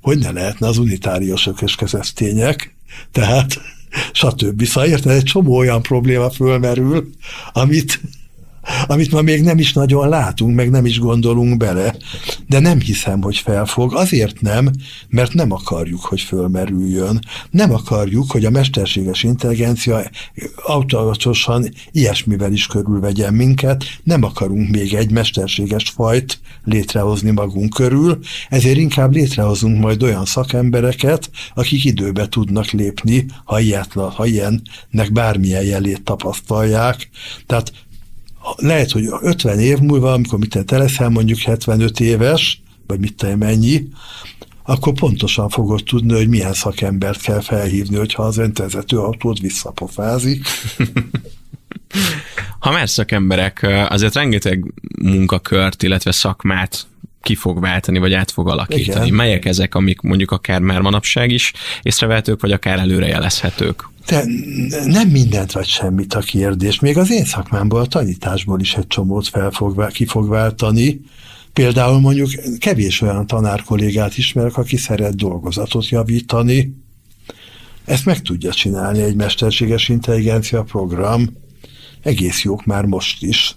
hogy 0.00 0.18
ne 0.18 0.30
lehetne 0.30 0.66
az 0.66 0.78
unitáriusok 0.78 1.62
és 1.62 1.74
keresztények. 1.74 2.74
Tehát 3.12 3.60
stb. 4.12 4.64
Szóval 4.64 4.88
érted, 4.88 5.12
egy 5.12 5.22
csomó 5.22 5.56
olyan 5.56 5.82
probléma 5.82 6.30
fölmerül, 6.30 7.10
amit 7.52 8.00
amit 8.86 9.12
ma 9.12 9.22
még 9.22 9.42
nem 9.42 9.58
is 9.58 9.72
nagyon 9.72 10.08
látunk, 10.08 10.54
meg 10.54 10.70
nem 10.70 10.86
is 10.86 10.98
gondolunk 10.98 11.56
bele, 11.56 11.96
de 12.48 12.58
nem 12.58 12.80
hiszem, 12.80 13.22
hogy 13.22 13.36
felfog. 13.36 13.94
Azért 13.94 14.40
nem, 14.40 14.70
mert 15.08 15.32
nem 15.32 15.52
akarjuk, 15.52 16.00
hogy 16.00 16.20
fölmerüljön. 16.20 17.20
Nem 17.50 17.72
akarjuk, 17.72 18.30
hogy 18.30 18.44
a 18.44 18.50
mesterséges 18.50 19.22
intelligencia 19.22 20.10
automatosan 20.64 21.68
ilyesmivel 21.92 22.52
is 22.52 22.66
körülvegyen 22.66 23.34
minket. 23.34 23.84
Nem 24.02 24.22
akarunk 24.22 24.68
még 24.68 24.94
egy 24.94 25.10
mesterséges 25.10 25.88
fajt 25.88 26.40
létrehozni 26.64 27.30
magunk 27.30 27.74
körül, 27.74 28.18
ezért 28.48 28.78
inkább 28.78 29.12
létrehozunk 29.12 29.78
majd 29.78 30.02
olyan 30.02 30.24
szakembereket, 30.24 31.30
akik 31.54 31.84
időbe 31.84 32.28
tudnak 32.28 32.70
lépni, 32.70 33.26
ha, 33.44 33.60
ilyet, 33.60 33.92
ha 33.92 34.26
ilyennek 34.26 35.12
bármilyen 35.12 35.64
jelét 35.64 36.02
tapasztalják. 36.02 37.08
Tehát 37.46 37.72
lehet, 38.56 38.90
hogy 38.90 39.08
50 39.20 39.58
év 39.58 39.78
múlva, 39.78 40.12
amikor 40.12 40.38
mit 40.38 40.64
te 40.66 40.78
leszel 40.78 41.08
mondjuk 41.08 41.38
75 41.38 42.00
éves, 42.00 42.62
vagy 42.86 43.00
mit 43.00 43.16
te 43.16 43.36
mennyi, 43.36 43.88
akkor 44.64 44.92
pontosan 44.92 45.48
fogod 45.48 45.82
tudni, 45.84 46.12
hogy 46.12 46.28
milyen 46.28 46.52
szakembert 46.52 47.20
kell 47.20 47.40
felhívni, 47.40 47.96
hogyha 47.96 48.22
az 48.22 48.38
önvezető 48.38 48.98
autót 48.98 49.38
visszapofázik. 49.38 50.46
Ha 52.58 52.70
már 52.70 52.88
szakemberek, 52.88 53.66
azért 53.88 54.14
rengeteg 54.14 54.72
munkakört, 55.02 55.82
illetve 55.82 56.12
szakmát 56.12 56.86
ki 57.20 57.34
fog 57.34 57.60
váltani, 57.60 57.98
vagy 57.98 58.12
át 58.12 58.30
fog 58.30 58.48
alakítani. 58.48 59.04
Igen. 59.04 59.16
Melyek 59.16 59.44
ezek, 59.44 59.74
amik 59.74 60.00
mondjuk 60.00 60.30
akár 60.30 60.60
már 60.60 60.80
manapság 60.80 61.30
is 61.30 61.52
észrevehetők, 61.82 62.40
vagy 62.40 62.52
akár 62.52 62.78
előrejelezhetők? 62.78 63.90
De 64.06 64.24
nem 64.84 65.08
mindent 65.08 65.52
vagy 65.52 65.66
semmit 65.66 66.14
a 66.14 66.20
kérdés. 66.20 66.80
Még 66.80 66.98
az 66.98 67.10
én 67.10 67.24
szakmámból, 67.24 67.80
a 67.80 67.86
tanításból 67.86 68.60
is 68.60 68.74
egy 68.74 68.86
csomót 68.86 69.28
fel 69.28 69.50
fog, 69.50 69.90
ki 69.92 70.06
fog 70.06 70.28
váltani. 70.28 71.00
Például 71.52 72.00
mondjuk 72.00 72.30
kevés 72.58 73.00
olyan 73.00 73.26
tanár 73.26 73.62
kollégát 73.62 74.18
ismerek, 74.18 74.56
aki 74.56 74.76
szeret 74.76 75.16
dolgozatot 75.16 75.88
javítani. 75.88 76.74
Ezt 77.84 78.04
meg 78.04 78.22
tudja 78.22 78.52
csinálni 78.52 79.02
egy 79.02 79.14
mesterséges 79.14 79.88
intelligencia 79.88 80.62
program. 80.62 81.36
Egész 82.02 82.42
jók 82.42 82.64
már 82.64 82.84
most 82.84 83.22
is. 83.22 83.56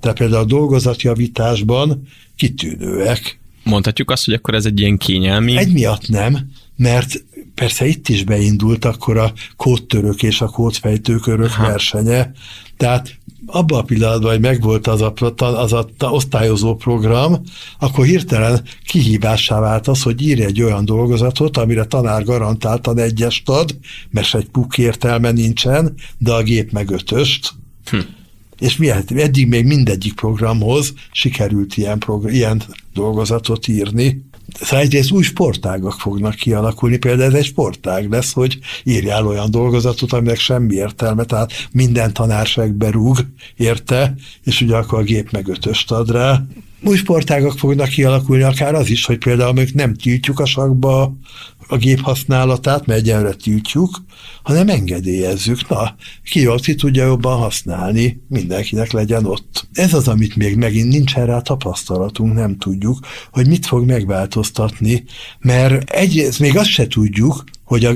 Tehát 0.00 0.16
például 0.16 0.42
a 0.42 0.46
dolgozatjavításban 0.46 2.08
kitűnőek. 2.36 3.38
Mondhatjuk 3.64 4.10
azt, 4.10 4.24
hogy 4.24 4.34
akkor 4.34 4.54
ez 4.54 4.64
egy 4.64 4.80
ilyen 4.80 4.96
kényelmi... 4.96 5.56
Egy 5.56 5.72
miatt 5.72 6.08
nem, 6.08 6.50
mert 6.76 7.24
persze 7.58 7.86
itt 7.86 8.08
is 8.08 8.24
beindult 8.24 8.84
akkor 8.84 9.16
a 9.16 9.32
kódtörök 9.56 10.22
és 10.22 10.40
a 10.40 10.46
kódfejtőkörök 10.46 11.50
ha. 11.50 11.66
versenye, 11.66 12.32
tehát 12.76 13.18
abban 13.46 13.78
a 13.78 13.82
pillanatban, 13.82 14.30
hogy 14.30 14.40
megvolt 14.40 14.86
az 14.86 15.00
a, 15.00 15.12
az 15.36 15.72
a 15.72 15.86
osztályozó 15.98 16.74
program, 16.74 17.42
akkor 17.78 18.04
hirtelen 18.04 18.62
kihívássá 18.84 19.60
vált 19.60 19.88
az, 19.88 20.02
hogy 20.02 20.22
írj 20.22 20.42
egy 20.42 20.62
olyan 20.62 20.84
dolgozatot, 20.84 21.56
amire 21.56 21.84
tanár 21.84 22.24
garantáltan 22.24 22.98
egyest 22.98 23.48
ad, 23.48 23.76
mert 24.10 24.34
egy 24.34 24.48
puk 24.48 24.78
értelme 24.78 25.30
nincsen, 25.30 25.94
de 26.18 26.32
a 26.32 26.42
gép 26.42 26.72
meg 26.72 26.90
ötöst. 26.90 27.52
Hm. 27.90 27.98
És 28.58 28.76
mi, 28.76 28.90
eddig 29.14 29.48
még 29.48 29.66
mindegyik 29.66 30.14
programhoz 30.14 30.92
sikerült 31.12 31.76
ilyen, 31.76 31.98
progr- 31.98 32.34
ilyen 32.34 32.62
dolgozatot 32.94 33.68
írni. 33.68 34.27
Szóval 34.54 34.84
egyrészt 34.84 35.10
új 35.10 35.22
sportágak 35.22 36.00
fognak 36.00 36.34
kialakulni, 36.34 36.96
például 36.96 37.28
ez 37.28 37.38
egy 37.38 37.44
sportág 37.44 38.10
lesz, 38.10 38.32
hogy 38.32 38.58
írjál 38.84 39.26
olyan 39.26 39.50
dolgozatot, 39.50 40.12
aminek 40.12 40.38
semmi 40.38 40.74
értelme, 40.74 41.24
tehát 41.24 41.52
minden 41.72 42.12
tanárság 42.12 42.72
berúg 42.72 43.18
érte, 43.56 44.14
és 44.44 44.60
ugye 44.60 44.76
akkor 44.76 44.98
a 44.98 45.02
gép 45.02 45.30
meg 45.30 45.48
ötöst 45.48 45.90
ad 45.90 46.10
rá. 46.10 46.42
Új 46.80 46.96
sportágak 46.96 47.58
fognak 47.58 47.88
kialakulni, 47.88 48.42
akár 48.42 48.74
az 48.74 48.90
is, 48.90 49.04
hogy 49.04 49.18
például 49.18 49.52
még 49.52 49.70
nem 49.74 49.94
tiltjuk 49.94 50.40
a 50.40 50.46
sakba 50.46 51.16
a 51.68 51.76
gép 51.76 52.00
használatát, 52.00 52.86
mert 52.86 53.00
egyenre 53.00 53.32
tiltjuk, 53.32 54.02
hanem 54.42 54.68
engedélyezzük. 54.68 55.68
Na, 55.68 55.94
ki 56.22 56.40
jól 56.40 56.58
ki 56.58 56.74
tudja 56.74 57.06
jobban 57.06 57.38
használni, 57.38 58.22
mindenkinek 58.28 58.92
legyen 58.92 59.24
ott. 59.24 59.68
Ez 59.72 59.94
az, 59.94 60.08
amit 60.08 60.36
még 60.36 60.56
megint 60.56 60.88
nincsen 60.88 61.26
rá 61.26 61.40
tapasztalatunk, 61.40 62.34
nem 62.34 62.58
tudjuk, 62.58 62.98
hogy 63.30 63.48
mit 63.48 63.66
fog 63.66 63.86
megváltoztatni, 63.86 65.04
mert 65.38 65.90
egyrészt 65.90 66.38
még 66.38 66.56
azt 66.56 66.70
se 66.70 66.86
tudjuk, 66.86 67.44
hogy 67.64 67.84
a 67.84 67.92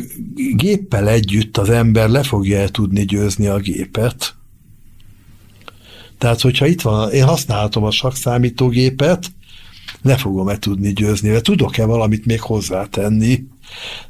géppel 0.54 1.08
együtt 1.08 1.56
az 1.56 1.70
ember 1.70 2.08
le 2.08 2.22
fogja 2.22 2.68
tudni 2.68 3.04
győzni 3.04 3.46
a 3.46 3.58
gépet. 3.58 4.34
Tehát, 6.22 6.40
hogyha 6.40 6.66
itt 6.66 6.80
van, 6.80 7.10
én 7.10 7.24
használhatom 7.24 7.84
a 7.84 7.90
sakszámítógépet, 7.90 9.32
le 10.02 10.16
fogom-e 10.16 10.58
tudni 10.58 10.92
győzni, 10.92 11.30
vagy 11.30 11.42
tudok-e 11.42 11.84
valamit 11.84 12.26
még 12.26 12.40
hozzátenni, 12.40 13.46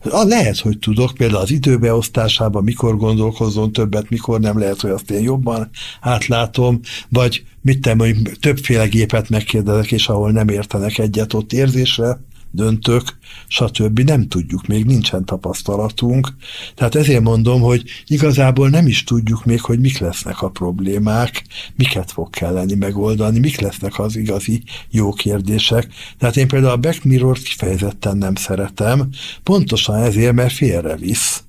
lehet, 0.03 0.59
hogy 0.59 0.79
tudok, 0.79 1.15
például 1.15 1.41
az 1.41 1.51
időbeosztásában, 1.51 2.65
mikor 2.65 2.97
gondolkozzon 2.97 3.73
többet, 3.73 4.11
mikor 4.11 4.41
nem 4.41 4.59
lehet, 4.59 4.81
hogy 4.81 4.91
azt 4.91 5.11
én 5.11 5.23
jobban 5.23 5.71
átlátom, 6.01 6.81
vagy 7.09 7.45
mit 7.61 7.81
te 7.81 7.95
hogy 7.95 8.17
többféle 8.41 8.87
gépet 8.87 9.29
megkérdezek, 9.29 9.93
és 9.93 10.09
ahol 10.09 10.31
nem 10.31 10.49
értenek 10.49 10.99
egyet, 10.99 11.35
ott 11.35 11.53
érzésre 11.53 12.21
döntök, 12.53 13.03
stb. 13.49 13.99
Nem 13.99 14.29
tudjuk, 14.29 14.67
még 14.67 14.85
nincsen 14.85 15.25
tapasztalatunk. 15.25 16.29
Tehát 16.75 16.95
ezért 16.95 17.23
mondom, 17.23 17.61
hogy 17.61 17.83
igazából 18.07 18.69
nem 18.69 18.87
is 18.87 19.05
tudjuk 19.05 19.45
még, 19.45 19.61
hogy 19.61 19.81
mik 19.81 19.99
lesznek 19.99 20.43
a 20.43 20.51
problémák, 20.51 21.45
miket 21.77 22.13
fog 22.13 22.31
kelleni 22.31 22.75
megoldani, 22.75 23.39
mik 23.39 23.61
lesznek 23.61 23.99
az 23.99 24.17
igazi 24.17 24.63
jó 24.91 25.13
kérdések. 25.13 25.89
Tehát 26.19 26.37
én 26.37 26.49
például 26.49 26.73
a 26.73 26.77
Back 26.77 27.05
Mirror-t 27.05 27.43
kifejezetten 27.43 28.17
nem 28.17 28.35
szeretem, 28.35 29.09
pontosan 29.43 29.97
ezért, 29.97 30.33
mert 30.33 30.53
félrevisz. 30.53 31.43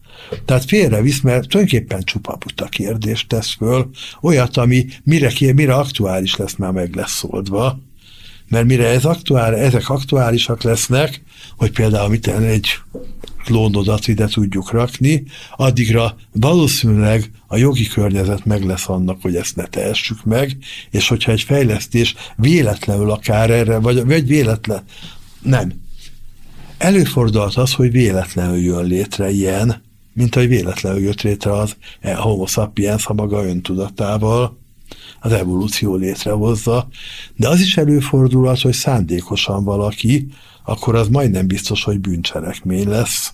Tehát 0.45 0.65
félrevisz, 0.65 1.21
mert 1.21 1.47
tulajdonképpen 1.47 2.03
csupa 2.03 2.35
buta 2.35 2.65
kérdést 2.65 3.27
tesz 3.27 3.53
föl, 3.53 3.89
olyat, 4.21 4.57
ami 4.57 4.85
mire, 5.03 5.31
mire 5.39 5.73
aktuális 5.73 6.35
lesz, 6.35 6.55
már 6.55 6.71
meg 6.71 6.95
lesz 6.95 7.23
oldva 7.23 7.79
mert 8.47 8.65
mire 8.65 8.87
ez 8.87 9.05
aktuál, 9.05 9.55
ezek 9.55 9.89
aktuálisak 9.89 10.63
lesznek, 10.63 11.21
hogy 11.57 11.71
például 11.71 12.09
mit 12.09 12.27
egy 12.27 12.67
klónodat 13.43 14.07
ide 14.07 14.27
tudjuk 14.27 14.71
rakni, 14.71 15.23
addigra 15.55 16.15
valószínűleg 16.31 17.31
a 17.47 17.57
jogi 17.57 17.87
környezet 17.87 18.45
meg 18.45 18.63
lesz 18.63 18.89
annak, 18.89 19.21
hogy 19.21 19.35
ezt 19.35 19.55
ne 19.55 19.65
tehessük 19.65 20.23
meg, 20.23 20.57
és 20.91 21.07
hogyha 21.07 21.31
egy 21.31 21.41
fejlesztés 21.41 22.15
véletlenül 22.35 23.11
akár 23.11 23.49
erre, 23.49 23.77
vagy, 23.77 24.05
vagy 24.05 24.27
véletlen, 24.27 24.83
nem. 25.41 25.81
Előfordulhat 26.77 27.55
az, 27.55 27.73
hogy 27.73 27.91
véletlenül 27.91 28.57
jön 28.57 28.85
létre 28.85 29.29
ilyen, 29.29 29.81
mint 30.13 30.35
hogy 30.35 30.47
véletlenül 30.47 31.01
jött 31.01 31.21
létre 31.21 31.51
az 31.51 31.75
e 31.99 32.15
homo 32.15 32.45
sapiens 32.45 33.05
a 33.05 33.13
maga 33.13 33.45
öntudatával, 33.45 34.57
az 35.23 35.31
evolúció 35.31 35.95
létrehozza, 35.95 36.87
de 37.35 37.47
az 37.47 37.59
is 37.59 37.77
előfordulhat, 37.77 38.61
hogy 38.61 38.73
szándékosan 38.73 39.63
valaki, 39.63 40.27
akkor 40.63 40.95
az 40.95 41.07
majdnem 41.07 41.47
biztos, 41.47 41.83
hogy 41.83 41.99
bűncselekmény 41.99 42.87
lesz. 42.87 43.33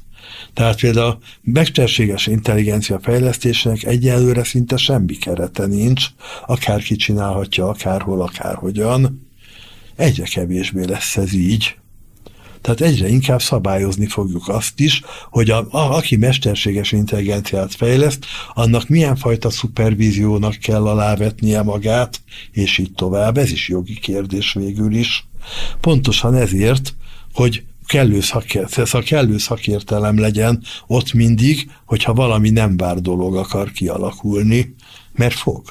Tehát 0.53 0.79
például 0.79 1.07
a 1.07 1.19
mesterséges 1.41 2.27
intelligencia 2.27 2.99
fejlesztésének 2.99 3.83
egyelőre 3.83 4.43
szinte 4.43 4.77
semmi 4.77 5.15
kerete 5.15 5.65
nincs, 5.65 6.05
akárki 6.45 6.95
csinálhatja, 6.95 7.67
akárhol, 7.67 8.21
akárhogyan. 8.21 9.27
Egyre 9.95 10.23
kevésbé 10.23 10.85
lesz 10.85 11.17
ez 11.17 11.33
így. 11.33 11.75
Tehát 12.61 12.81
egyre 12.81 13.07
inkább 13.07 13.41
szabályozni 13.41 14.07
fogjuk 14.07 14.47
azt 14.47 14.79
is, 14.79 15.01
hogy 15.29 15.49
a, 15.49 15.67
a, 15.69 15.95
aki 15.95 16.15
mesterséges 16.15 16.91
intelligenciát 16.91 17.75
fejleszt, 17.75 18.25
annak 18.53 18.87
milyen 18.87 19.15
fajta 19.15 19.49
szupervíziónak 19.49 20.55
kell 20.55 20.87
alávetnie 20.87 21.61
magát, 21.61 22.21
és 22.51 22.77
így 22.77 22.93
tovább. 22.93 23.37
Ez 23.37 23.51
is 23.51 23.69
jogi 23.69 23.99
kérdés 23.99 24.53
végül 24.53 24.95
is. 24.95 25.27
Pontosan 25.81 26.35
ezért, 26.35 26.95
hogy 27.33 27.63
kellő, 27.85 28.21
szakért, 28.21 29.03
kellő 29.03 29.37
szakértelem 29.37 30.19
legyen 30.19 30.63
ott 30.87 31.13
mindig, 31.13 31.71
hogyha 31.85 32.13
valami 32.13 32.49
nem 32.49 32.77
vár 32.77 33.01
dolog 33.01 33.35
akar 33.35 33.71
kialakulni, 33.71 34.75
mert 35.13 35.35
fog. 35.35 35.63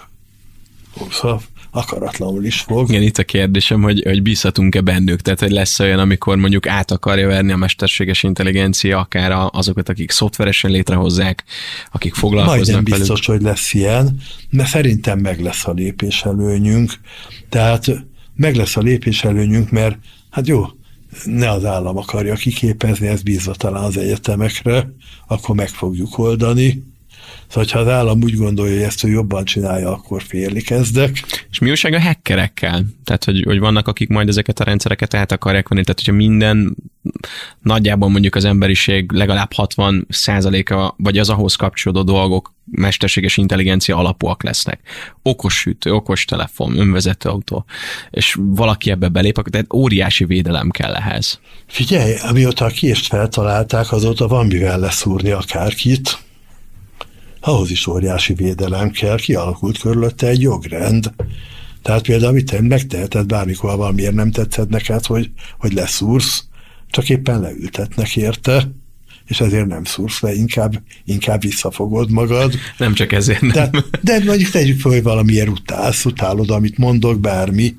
Szóval 1.11 1.43
akaratlanul 1.79 2.45
is 2.45 2.61
fog. 2.61 2.89
Igen, 2.89 3.03
itt 3.03 3.19
a 3.19 3.25
kérdésem, 3.25 3.83
hogy, 3.83 4.03
hogy 4.05 4.23
bízhatunk-e 4.23 4.81
bennük, 4.81 5.21
tehát 5.21 5.41
hogy 5.41 5.51
lesz 5.51 5.81
olyan, 5.81 5.99
amikor 5.99 6.37
mondjuk 6.37 6.67
át 6.67 6.91
akarja 6.91 7.27
verni 7.27 7.53
a 7.53 7.57
mesterséges 7.57 8.23
intelligencia 8.23 8.99
akár 8.99 9.49
azokat, 9.51 9.89
akik 9.89 10.11
szoftveresen 10.11 10.71
létrehozzák, 10.71 11.45
akik 11.93 12.15
foglalkoznak 12.15 12.57
Majdnem 12.57 12.85
biztos, 12.85 13.27
velük. 13.27 13.43
hogy 13.43 13.51
lesz 13.51 13.75
ilyen, 13.75 14.21
de 14.51 14.65
szerintem 14.65 15.19
meg 15.19 15.41
lesz 15.41 15.67
a 15.67 15.73
lépéselőnyünk. 15.73 16.93
Tehát 17.49 18.05
meg 18.35 18.55
lesz 18.55 18.77
a 18.77 18.81
lépéselőnyünk, 18.81 19.71
mert 19.71 19.99
hát 20.31 20.47
jó, 20.47 20.67
ne 21.25 21.51
az 21.51 21.65
állam 21.65 21.97
akarja 21.97 22.35
kiképezni, 22.35 23.07
ez 23.07 23.23
bízva 23.23 23.55
talán 23.55 23.85
az 23.85 23.97
egyetemekre, 23.97 24.93
akkor 25.27 25.55
meg 25.55 25.69
fogjuk 25.69 26.19
oldani. 26.19 26.83
Szóval, 27.49 27.69
ha 27.73 27.79
az 27.79 27.89
állam 27.89 28.23
úgy 28.23 28.37
gondolja, 28.37 28.75
hogy 28.75 28.83
ezt 28.83 29.05
ő 29.05 29.09
jobban 29.09 29.45
csinálja, 29.45 29.93
akkor 29.93 30.23
félni 30.23 30.61
kezdek. 30.61 31.23
És 31.51 31.59
mi 31.59 31.69
újság 31.69 31.93
a 31.93 32.01
hackerekkel? 32.01 32.85
Tehát, 33.05 33.25
hogy, 33.25 33.43
hogy 33.45 33.59
vannak, 33.59 33.89
akik 33.89 34.09
majd 34.09 34.29
ezeket 34.29 34.61
a 34.61 34.65
rendszereket 34.65 35.15
át 35.15 35.33
akarják 35.33 35.69
venni, 35.69 35.83
tehát 35.83 35.99
hogyha 35.99 36.17
minden 36.17 36.77
nagyjából 37.63 38.09
mondjuk 38.09 38.35
az 38.35 38.45
emberiség 38.45 39.13
legalább 39.13 39.53
60 39.53 40.07
százaléka, 40.09 40.95
vagy 40.99 41.19
az 41.19 41.29
ahhoz 41.31 41.55
kapcsolódó 41.55 42.03
dolgok 42.03 42.55
mesterséges 42.71 43.37
intelligencia 43.37 43.97
alapúak 43.97 44.43
lesznek. 44.43 44.81
Okos 45.23 45.55
sütő, 45.59 45.93
okos 45.93 46.25
telefon, 46.25 46.79
önvezető 46.79 47.29
autó, 47.29 47.65
és 48.11 48.37
valaki 48.41 48.91
ebbe 48.91 49.09
belép, 49.09 49.43
tehát 49.51 49.73
óriási 49.73 50.25
védelem 50.25 50.71
kell 50.71 50.95
ehhez. 50.95 51.41
Figyelj, 51.67 52.15
amióta 52.29 52.65
a 52.65 52.69
kést 52.69 53.07
feltalálták, 53.07 53.93
azóta 53.93 54.29
van 54.29 54.47
mivel 54.47 54.79
leszúrni 54.79 55.31
akárkit 55.31 56.19
ahhoz 57.41 57.71
is 57.71 57.87
óriási 57.87 58.35
védelem 58.35 58.91
kell, 58.91 59.17
kialakult 59.17 59.79
körülötte 59.79 60.27
egy 60.27 60.41
jogrend. 60.41 61.13
Tehát 61.83 62.03
például 62.03 62.33
mit 62.33 62.61
megteheted 62.61 63.27
bármikor 63.27 63.77
valamiért 63.77 64.15
nem 64.15 64.31
tetszed 64.31 64.69
neked, 64.69 65.07
hogy, 65.07 65.31
hogy 65.59 65.73
leszúrsz, 65.73 66.45
csak 66.91 67.09
éppen 67.09 67.41
leültetnek 67.41 68.17
érte, 68.17 68.71
és 69.27 69.41
ezért 69.41 69.67
nem 69.67 69.85
szúrsz 69.85 70.21
le, 70.21 70.35
inkább, 70.35 70.83
inkább 71.05 71.41
visszafogod 71.41 72.11
magad. 72.11 72.55
Nem 72.79 72.95
csak 72.95 73.13
ezért 73.13 73.41
nem. 73.41 73.51
De, 73.51 73.71
de 74.01 74.25
mondjuk 74.25 74.51
tegyük 74.51 74.81
fel, 74.81 74.93
hogy 74.93 75.03
valamiért 75.03 75.49
utálsz, 75.49 76.05
utálod, 76.05 76.51
amit 76.51 76.79
mondok, 76.79 77.21
bármi, 77.21 77.77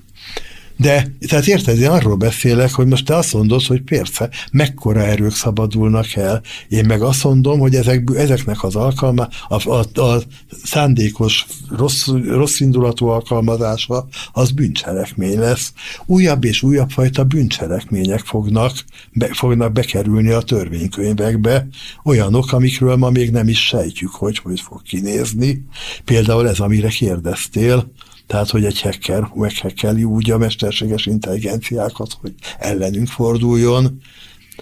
de, 0.80 1.12
tehát 1.28 1.48
érted, 1.48 1.80
én 1.80 1.90
arról 1.90 2.16
beszélek, 2.16 2.72
hogy 2.72 2.88
most 2.88 3.06
te 3.06 3.16
azt 3.16 3.34
mondod, 3.34 3.66
hogy 3.66 3.82
persze, 3.82 4.30
mekkora 4.52 5.06
erők 5.06 5.32
szabadulnak 5.32 6.14
el. 6.16 6.42
Én 6.70 6.86
meg 6.86 7.02
azt 7.02 7.24
mondom, 7.24 7.60
hogy 7.60 7.76
ezek, 7.76 8.10
ezeknek 8.16 8.64
az 8.64 8.76
alkalma, 8.76 9.28
a, 9.48 9.70
a, 9.70 10.02
a 10.02 10.22
szándékos, 10.64 11.46
rossz, 11.70 12.08
rossz 12.28 12.60
indulatú 12.60 13.08
alkalmazása, 13.08 14.08
az 14.32 14.52
bűncselekmény 14.52 15.40
lesz. 15.40 15.74
Újabb 16.06 16.44
és 16.44 16.64
újabb 16.64 16.90
fajta 16.90 17.24
bűncselekmények 17.24 18.20
fognak, 18.20 18.84
be, 19.12 19.30
fognak 19.34 19.72
bekerülni 19.72 20.30
a 20.30 20.42
törvénykönyvekbe, 20.42 21.68
olyanok, 22.04 22.52
amikről 22.52 22.96
ma 22.96 23.10
még 23.10 23.32
nem 23.32 23.48
is 23.48 23.66
sejtjük, 23.66 24.12
hogy 24.12 24.38
hogy 24.38 24.60
fog 24.60 24.82
kinézni. 24.82 25.66
Például 26.06 26.48
ez, 26.48 26.60
amire 26.60 26.90
kérdeztél, 26.90 27.92
tehát, 28.30 28.50
hogy 28.50 28.66
egy 28.66 28.82
hacker 28.82 29.30
meghekkeli 29.34 30.04
úgy 30.04 30.32
a 30.32 30.38
mesterséges 30.38 31.06
intelligenciákat, 31.06 32.18
hogy 32.22 32.34
ellenünk 32.60 33.08
forduljon. 33.08 34.02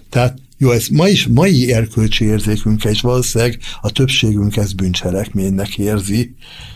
Tehát 0.09 0.37
jó, 0.57 0.71
ez 0.71 0.87
ma 0.87 1.07
is, 1.07 1.27
mai 1.27 1.73
erkölcsi 1.73 2.25
érzékünk 2.25 2.83
és 2.83 3.01
valószínűleg 3.01 3.59
a 3.81 3.91
többségünk 3.91 4.57
ezt 4.57 4.75
bűncselekménynek 4.75 5.77
érzi, 5.77 6.35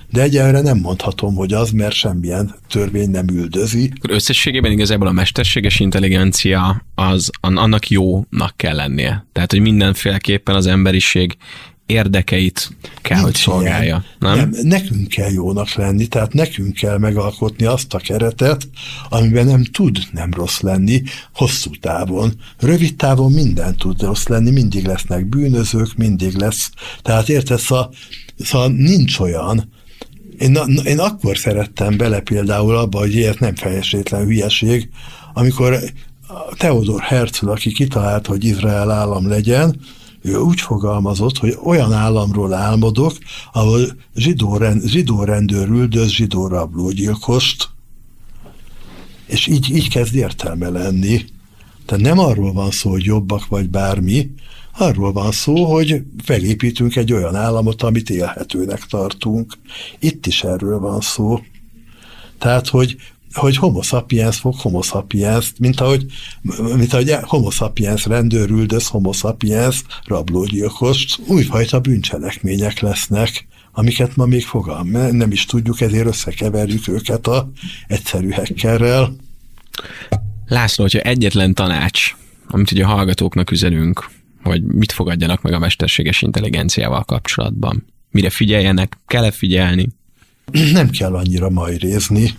de 0.10 0.22
egyelőre 0.22 0.62
nem 0.62 0.78
mondhatom, 0.78 1.36
hogy 1.36 1.54
az, 1.54 1.70
mert 1.70 1.96
semmilyen 1.96 2.56
törvény 2.70 3.10
nem 3.10 3.28
üldözi. 3.30 3.92
Akkor 3.96 4.16
összességében 4.16 4.72
igazából 4.72 5.08
a 5.08 5.12
mesterséges 5.12 5.80
intelligencia 5.80 6.86
az 6.96 7.30
annak 7.42 7.90
jónak 7.90 8.54
kell 8.56 8.76
lennie. 8.76 9.26
Tehát, 9.32 9.52
hogy 9.52 9.62
mindenféleképpen 9.62 10.56
az 10.56 10.66
emberiség 10.66 11.38
érdekeit 11.92 12.70
kell, 13.02 13.22
Nincs 13.22 13.30
hogy 13.30 13.54
szolgálja. 13.54 14.04
Nem? 14.20 14.36
nem? 14.36 14.52
Nekünk 14.62 15.08
kell 15.08 15.32
jónak 15.32 15.74
lenni, 15.74 16.08
tehát 16.08 16.34
nekünk 16.34 16.74
kell 16.74 16.98
megalkotni 16.98 17.66
azt 17.66 17.94
a 17.94 17.98
keretet, 17.98 18.68
amiben 19.10 19.46
nem 19.46 19.64
tud 19.64 20.00
nem 20.12 20.34
rossz 20.34 20.60
lenni 20.60 21.04
hosszú 21.34 21.72
távon. 21.80 22.34
Rövid 22.60 22.96
távon 22.96 23.32
minden 23.32 23.76
tud 23.76 24.02
rossz 24.02 24.28
lenni, 24.28 24.52
mindig 24.52 24.86
lesznek 24.86 25.26
bűnözők, 25.26 25.96
mindig 25.96 26.34
lesz. 26.34 26.70
Tehát 27.02 27.30
érted, 27.30 27.60
szóval, 27.60 27.94
szóval 28.38 28.70
nincs 28.70 29.20
olyan, 29.20 29.70
én, 30.38 30.58
én 30.84 31.00
akkor 31.00 31.38
szerettem 31.38 31.98
bele 31.98 32.20
például 32.20 32.76
abba, 32.76 33.00
hogy 33.00 33.16
ilyet 33.16 33.40
nem 33.40 33.56
fejesétlen 33.56 34.26
hülyeség, 34.26 34.90
amikor 35.34 35.80
Theodor 36.58 37.02
Herzl, 37.02 37.50
aki 37.50 37.72
kitalálta, 37.72 38.30
hogy 38.30 38.44
Izrael 38.44 38.92
állam 38.92 39.28
legyen, 39.28 39.80
ő 40.22 40.38
úgy 40.38 40.62
fogalmazott, 40.62 41.38
hogy 41.38 41.58
olyan 41.64 41.94
államról 41.94 42.54
álmodok, 42.54 43.18
ahol 43.54 43.82
zsidó, 44.16 44.58
rend, 44.58 44.88
zsidó 44.88 45.24
rendőr 45.24 45.68
üldöz 45.68 46.10
zsidó 46.10 46.48
rablógyilkost, 46.48 47.70
és 49.26 49.48
így, 49.48 49.70
így 49.76 49.90
kezd 49.90 50.16
értelme 50.16 50.70
lenni. 50.70 51.26
Tehát 51.86 52.04
nem 52.04 52.20
arról 52.20 52.54
van 52.54 52.72
szó, 52.72 52.90
hogy 52.90 53.04
jobbak 53.04 53.48
vagy 53.48 53.70
bármi, 53.70 54.30
arról 54.78 55.12
van 55.12 55.32
szó, 55.32 55.66
hogy 55.66 56.04
felépítünk 56.24 56.96
egy 56.96 57.14
olyan 57.14 57.36
államot, 57.36 57.82
amit 57.82 58.10
élhetőnek 58.10 58.86
tartunk. 58.86 59.54
Itt 60.00 60.26
is 60.26 60.44
erről 60.44 60.80
van 60.80 61.02
szó. 61.02 61.40
Tehát, 62.38 62.68
hogy 62.68 62.96
hogy 63.34 63.58
homo 63.58 63.82
sapiens 63.82 64.38
fog 64.38 64.56
homo 64.56 64.82
sapiens, 64.82 65.54
mint 65.60 65.80
ahogy, 65.80 66.06
mint 66.76 66.94
ahogy 66.94 67.16
homo 67.22 67.50
sapiens 67.50 68.06
rendőrüldöz, 68.06 68.88
homo 68.88 69.12
sapiens 69.12 69.84
rablógyilkos, 70.06 71.06
újfajta 71.28 71.80
bűncselekmények 71.80 72.80
lesznek, 72.80 73.48
amiket 73.72 74.16
ma 74.16 74.26
még 74.26 74.46
fogalm, 74.46 74.90
nem 75.12 75.32
is 75.32 75.46
tudjuk, 75.46 75.82
ezért 75.82 76.08
összekeverjük 76.08 76.88
őket 76.88 77.28
a 77.28 77.52
egyszerű 77.88 78.30
hackerrel. 78.30 79.16
László, 80.46 80.84
hogyha 80.84 81.00
egyetlen 81.00 81.54
tanács, 81.54 82.16
amit 82.48 82.72
ugye 82.72 82.84
a 82.84 82.88
hallgatóknak 82.88 83.52
üzenünk, 83.52 84.10
hogy 84.44 84.64
mit 84.64 84.92
fogadjanak 84.92 85.42
meg 85.42 85.54
a 85.54 85.60
mesterséges 85.60 86.22
intelligenciával 86.22 87.04
kapcsolatban, 87.04 87.86
mire 88.12 88.30
figyeljenek, 88.30 88.98
kell-e 89.08 89.32
figyelni? 89.32 89.88
Nem 90.74 90.90
kell 90.90 91.16
annyira 91.16 91.50
majrézni, 91.50 92.34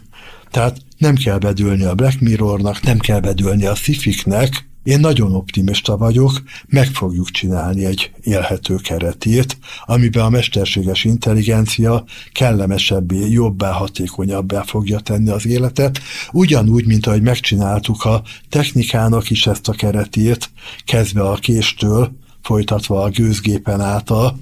tehát 0.53 0.77
nem 0.99 1.15
kell 1.15 1.38
bedőlni 1.38 1.85
a 1.85 1.95
Black 1.95 2.21
Mirrornak, 2.21 2.83
nem 2.83 2.99
kell 2.99 3.21
bedőlni 3.21 3.65
a 3.67 3.75
szifiknek, 3.75 4.71
én 4.83 5.01
nagyon 5.01 5.35
optimista 5.35 5.97
vagyok, 5.97 6.43
meg 6.67 6.87
fogjuk 6.87 7.31
csinálni 7.31 7.85
egy 7.85 8.11
élhető 8.23 8.77
keretét, 8.77 9.59
amiben 9.85 10.25
a 10.25 10.29
mesterséges 10.29 11.05
intelligencia 11.05 12.05
kellemesebbé, 12.33 13.31
jobbá, 13.31 13.70
hatékonyabbá 13.70 14.62
fogja 14.62 14.99
tenni 14.99 15.31
az 15.31 15.47
életet, 15.47 16.01
ugyanúgy, 16.33 16.87
mint 16.87 17.07
ahogy 17.07 17.22
megcsináltuk 17.22 18.05
a 18.05 18.22
technikának 18.49 19.31
is 19.31 19.47
ezt 19.47 19.68
a 19.68 19.72
keretét, 19.72 20.51
kezdve 20.85 21.22
a 21.29 21.35
késtől, 21.35 22.12
folytatva 22.43 23.03
a 23.03 23.11
gőzgépen 23.11 23.81
át 23.81 24.11
a, 24.11 24.37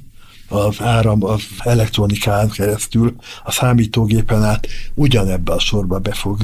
az 0.51 0.81
áram, 0.81 1.25
az 1.25 1.43
elektronikán 1.59 2.51
keresztül, 2.51 3.15
a 3.45 3.53
számítógépen 3.53 4.45
át, 4.45 4.67
ugyanebbe 4.95 5.53
a 5.53 5.59
sorba 5.59 5.99
be 5.99 6.13
fog 6.13 6.39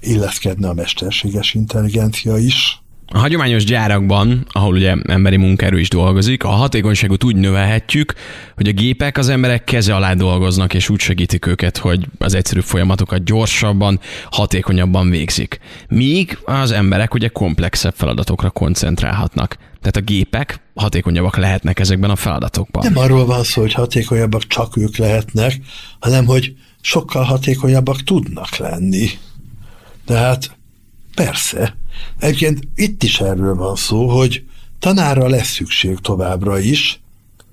illeszkedni 0.00 0.64
a 0.64 0.72
mesterséges 0.72 1.54
intelligencia 1.54 2.36
is. 2.36 2.82
A 3.10 3.18
hagyományos 3.18 3.64
gyárakban, 3.64 4.46
ahol 4.52 4.74
ugye 4.74 4.94
emberi 5.06 5.36
munkaerő 5.36 5.78
is 5.80 5.88
dolgozik, 5.88 6.44
a 6.44 6.48
hatékonyságot 6.48 7.24
úgy 7.24 7.36
növelhetjük, 7.36 8.14
hogy 8.54 8.68
a 8.68 8.72
gépek 8.72 9.18
az 9.18 9.28
emberek 9.28 9.64
keze 9.64 9.94
alá 9.94 10.14
dolgoznak, 10.14 10.74
és 10.74 10.88
úgy 10.88 11.00
segítik 11.00 11.46
őket, 11.46 11.76
hogy 11.76 12.06
az 12.18 12.34
egyszerű 12.34 12.60
folyamatokat 12.60 13.24
gyorsabban, 13.24 14.00
hatékonyabban 14.30 15.10
végzik. 15.10 15.58
Míg 15.88 16.38
az 16.44 16.70
emberek 16.70 17.14
ugye 17.14 17.28
komplexebb 17.28 17.94
feladatokra 17.96 18.50
koncentrálhatnak. 18.50 19.56
Tehát 19.80 19.96
a 19.96 20.00
gépek 20.00 20.60
hatékonyabbak 20.74 21.36
lehetnek 21.36 21.78
ezekben 21.78 22.10
a 22.10 22.16
feladatokban. 22.16 22.84
Nem 22.84 22.98
arról 23.02 23.26
van 23.26 23.44
szó, 23.44 23.60
hogy 23.60 23.72
hatékonyabbak 23.72 24.46
csak 24.46 24.76
ők 24.76 24.96
lehetnek, 24.96 25.60
hanem 25.98 26.26
hogy 26.26 26.54
sokkal 26.80 27.22
hatékonyabbak 27.22 28.02
tudnak 28.02 28.56
lenni. 28.56 29.08
Tehát 30.06 30.56
persze, 31.14 31.76
egyébként 32.18 32.68
itt 32.74 33.02
is 33.02 33.20
erről 33.20 33.54
van 33.54 33.76
szó, 33.76 34.08
hogy 34.08 34.44
tanára 34.78 35.28
lesz 35.28 35.50
szükség 35.50 35.98
továbbra 35.98 36.58
is, 36.58 37.00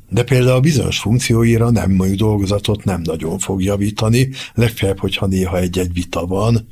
de 0.10 0.24
például 0.24 0.56
a 0.56 0.60
bizonyos 0.60 1.00
funkcióira 1.00 1.70
nem, 1.70 1.92
mondjuk 1.92 2.20
dolgozatot 2.20 2.84
nem 2.84 3.02
nagyon 3.02 3.40
fog 3.40 3.64
javítani, 3.64 4.30
legfeljebb, 4.54 5.00
hogyha 5.00 5.26
néha 5.26 5.58
egy-egy 5.58 5.94
vita 5.94 6.26
van, 6.26 6.68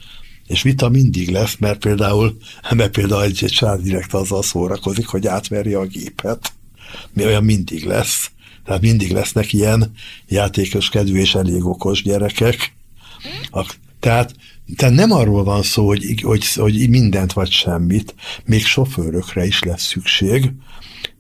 és 0.47 0.61
vita 0.61 0.89
mindig 0.89 1.30
lesz, 1.30 1.55
mert 1.59 1.80
például, 1.80 2.38
mert 2.76 2.91
például 2.91 3.24
egy, 3.24 3.43
egy 3.43 3.82
direkt 3.82 4.13
azzal 4.13 4.43
szórakozik, 4.43 5.05
hogy 5.05 5.28
átverje 5.28 5.78
a 5.78 5.86
gépet. 5.86 6.53
Mi 7.13 7.26
olyan 7.26 7.43
mindig 7.43 7.86
lesz. 7.86 8.32
Tehát 8.65 8.82
mindig 8.82 9.11
lesznek 9.11 9.53
ilyen 9.53 9.91
játékos 10.28 10.89
kedvű 10.89 11.19
és 11.19 11.36
elég 11.36 11.65
okos 11.65 12.03
gyerekek. 12.03 12.74
A, 13.51 13.65
tehát, 13.99 14.36
tehát 14.76 14.95
nem 14.95 15.11
arról 15.11 15.43
van 15.43 15.64
szó, 15.64 15.86
hogy, 15.86 16.22
hogy, 16.22 16.53
hogy 16.53 16.89
mindent 16.89 17.34
vagy 17.34 17.51
semmit, 17.51 18.16
még 18.45 18.66
sofőrökre 18.66 19.45
is 19.45 19.64
lesz 19.64 19.84
szükség, 19.84 20.51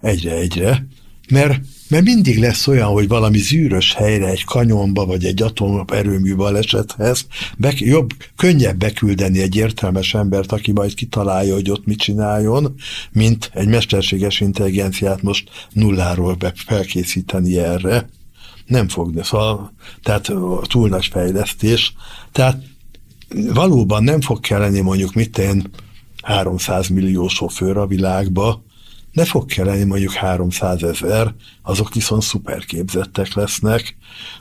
egyre-egyre, 0.01 0.87
mert 1.29 1.59
mert 1.93 2.05
mindig 2.05 2.39
lesz 2.39 2.67
olyan, 2.67 2.87
hogy 2.87 3.07
valami 3.07 3.37
zűrös 3.37 3.93
helyre, 3.93 4.27
egy 4.27 4.43
kanyonba, 4.43 5.05
vagy 5.05 5.25
egy 5.25 5.41
atomerőmű 5.41 6.35
balesethez 6.35 7.27
be, 7.57 7.73
jobb, 7.75 8.09
könnyebb 8.35 8.77
beküldeni 8.77 9.41
egy 9.41 9.55
értelmes 9.55 10.13
embert, 10.13 10.51
aki 10.51 10.71
majd 10.71 10.93
kitalálja, 10.93 11.53
hogy 11.53 11.69
ott 11.69 11.85
mit 11.85 11.99
csináljon, 11.99 12.75
mint 13.11 13.51
egy 13.53 13.67
mesterséges 13.67 14.39
intelligenciát 14.39 15.21
most 15.21 15.49
nulláról 15.71 16.33
be 16.33 16.53
felkészíteni 16.55 17.57
erre. 17.57 18.09
Nem 18.65 18.87
fog, 18.87 19.23
szóval, 19.23 19.73
tehát 20.03 20.31
túl 20.61 20.89
nagy 20.89 21.05
fejlesztés. 21.05 21.93
Tehát 22.31 22.63
valóban 23.53 24.03
nem 24.03 24.21
fog 24.21 24.39
kelleni 24.39 24.79
mondjuk 24.79 25.13
mit 25.13 25.37
én 25.37 25.71
300 26.23 26.87
millió 26.87 27.27
sofőr 27.27 27.77
a 27.77 27.87
világba, 27.87 28.63
ne 29.11 29.25
fog 29.25 29.45
kelleni 29.45 29.83
mondjuk 29.83 30.11
300 30.11 30.83
ezer, 30.83 31.33
azok 31.61 31.93
viszont 31.93 32.21
szuperképzettek 32.21 33.33
lesznek. 33.33 33.95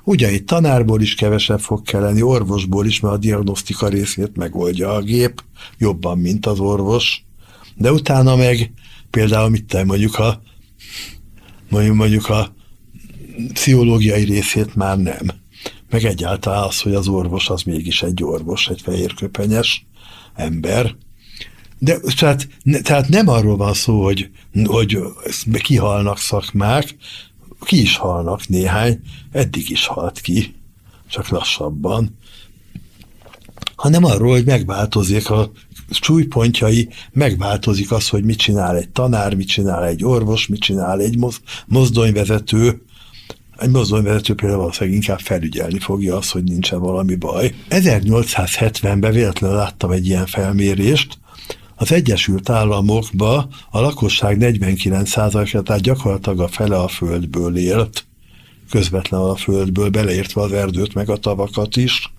Ugyanígy 0.04 0.44
tanárból 0.44 1.00
is 1.00 1.14
kevesebb 1.14 1.60
fog 1.60 1.82
kelleni, 1.82 2.22
orvosból 2.22 2.86
is, 2.86 3.00
mert 3.00 3.14
a 3.14 3.18
diagnosztika 3.18 3.88
részét 3.88 4.36
megoldja 4.36 4.92
a 4.92 5.00
gép, 5.00 5.42
jobban, 5.78 6.18
mint 6.18 6.46
az 6.46 6.58
orvos. 6.58 7.24
De 7.74 7.92
utána 7.92 8.36
meg 8.36 8.72
például 9.10 9.48
mit 9.48 9.64
te 9.64 9.84
mondjuk 9.84 10.18
a 10.18 10.42
mondjuk, 11.68 11.96
mondjuk 11.96 12.28
a 12.28 12.54
pszichológiai 13.52 14.24
részét 14.24 14.74
már 14.74 14.98
nem. 14.98 15.41
Meg 15.92 16.04
egyáltalán 16.04 16.62
az, 16.62 16.80
hogy 16.80 16.94
az 16.94 17.08
orvos 17.08 17.48
az 17.48 17.62
mégis 17.62 18.02
egy 18.02 18.24
orvos, 18.24 18.68
egy 18.68 18.80
fehérköpenyes 18.80 19.86
ember, 20.34 20.94
de 21.78 21.98
tehát, 22.16 22.48
tehát 22.82 23.08
nem 23.08 23.28
arról 23.28 23.56
van 23.56 23.74
szó, 23.74 24.02
hogy, 24.02 24.30
hogy 24.64 24.98
kihalnak 25.62 26.18
szakmák, 26.18 26.96
ki 27.60 27.80
is 27.80 27.96
halnak 27.96 28.48
néhány, 28.48 29.00
eddig 29.32 29.70
is 29.70 29.86
halt 29.86 30.20
ki, 30.20 30.54
csak 31.08 31.28
lassabban, 31.28 32.18
hanem 33.76 34.04
arról, 34.04 34.30
hogy 34.30 34.44
megváltozik 34.44 35.30
a 35.30 35.50
súlypontjai, 35.90 36.88
megváltozik 37.12 37.92
az, 37.92 38.08
hogy 38.08 38.24
mit 38.24 38.38
csinál 38.38 38.76
egy 38.76 38.88
tanár, 38.88 39.34
mit 39.34 39.48
csinál 39.48 39.84
egy 39.84 40.04
orvos, 40.04 40.46
mit 40.46 40.60
csinál 40.60 41.00
egy 41.00 41.18
mozdonyvezető, 41.66 42.82
egy 43.62 43.70
mozdonyvezető 43.70 44.34
például 44.34 44.60
valószínűleg 44.60 44.98
inkább 44.98 45.18
felügyelni 45.18 45.78
fogja 45.78 46.16
azt, 46.16 46.30
hogy 46.30 46.44
nincsen 46.44 46.80
valami 46.80 47.14
baj. 47.14 47.54
1870-ben 47.70 49.12
véletlenül 49.12 49.56
láttam 49.56 49.90
egy 49.90 50.06
ilyen 50.06 50.26
felmérést, 50.26 51.18
az 51.82 51.92
Egyesült 51.92 52.48
Államokba 52.48 53.48
a 53.70 53.80
lakosság 53.80 54.36
49%-a, 54.40 55.62
tehát 55.62 55.82
gyakorlatilag 55.82 56.40
a 56.40 56.48
fele 56.48 56.76
a 56.76 56.88
földből 56.88 57.56
élt, 57.56 58.06
közvetlenül 58.70 59.26
a 59.26 59.36
földből, 59.36 59.88
beleértve 59.88 60.40
az 60.40 60.52
erdőt, 60.52 60.94
meg 60.94 61.10
a 61.10 61.16
tavakat 61.16 61.76
is. 61.76 62.12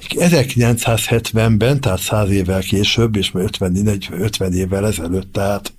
1970-ben, 0.00 1.80
tehát 1.80 2.00
100 2.00 2.30
évvel 2.30 2.60
később, 2.60 3.16
és 3.16 3.30
50, 3.34 3.98
50 4.10 4.52
évvel 4.52 4.86
ezelőtt, 4.86 5.32
tehát 5.32 5.72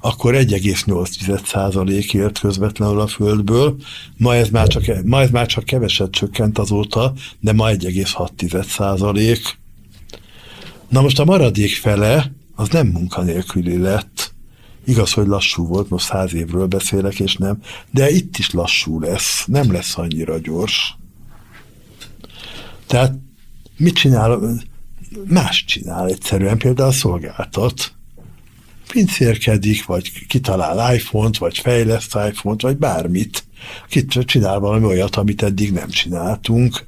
akkor 0.00 0.34
1,8% 0.34 2.14
élt 2.14 2.38
közvetlenül 2.38 3.00
a 3.00 3.06
Földből, 3.06 3.76
ma 4.16 4.34
ez, 4.34 4.48
már 4.48 4.66
csak, 4.66 5.04
ma 5.04 5.20
ez 5.20 5.30
már 5.30 5.46
csak 5.46 5.64
keveset 5.64 6.10
csökkent 6.10 6.58
azóta, 6.58 7.12
de 7.40 7.52
ma 7.52 7.70
1,6%. 7.70 9.38
Na 10.88 11.00
most 11.00 11.18
a 11.18 11.24
maradék 11.24 11.74
fele 11.74 12.32
az 12.54 12.68
nem 12.68 12.86
munkanélküli 12.86 13.78
lett. 13.78 14.32
Igaz, 14.86 15.12
hogy 15.12 15.26
lassú 15.26 15.66
volt, 15.66 15.88
most 15.88 16.06
száz 16.06 16.34
évről 16.34 16.66
beszélek, 16.66 17.20
és 17.20 17.36
nem, 17.36 17.58
de 17.90 18.10
itt 18.10 18.36
is 18.38 18.50
lassú 18.50 19.00
lesz, 19.00 19.44
nem 19.46 19.72
lesz 19.72 19.98
annyira 19.98 20.38
gyors. 20.38 20.96
Tehát 22.86 23.14
mit 23.76 23.94
csinál? 23.94 24.60
Más 25.24 25.64
csinál 25.64 26.08
egyszerűen, 26.08 26.58
például 26.58 26.92
szolgáltat. 26.92 27.92
Pincérkedik, 28.88 29.84
vagy 29.84 30.26
kitalál 30.26 30.94
iPhone-t, 30.94 31.38
vagy 31.38 31.58
fejleszt 31.58 32.18
iPhone-t, 32.28 32.62
vagy 32.62 32.76
bármit. 32.76 33.44
Kit 33.88 34.12
csinál 34.24 34.58
valami 34.58 34.84
olyat, 34.84 35.16
amit 35.16 35.42
eddig 35.42 35.72
nem 35.72 35.88
csináltunk. 35.88 36.86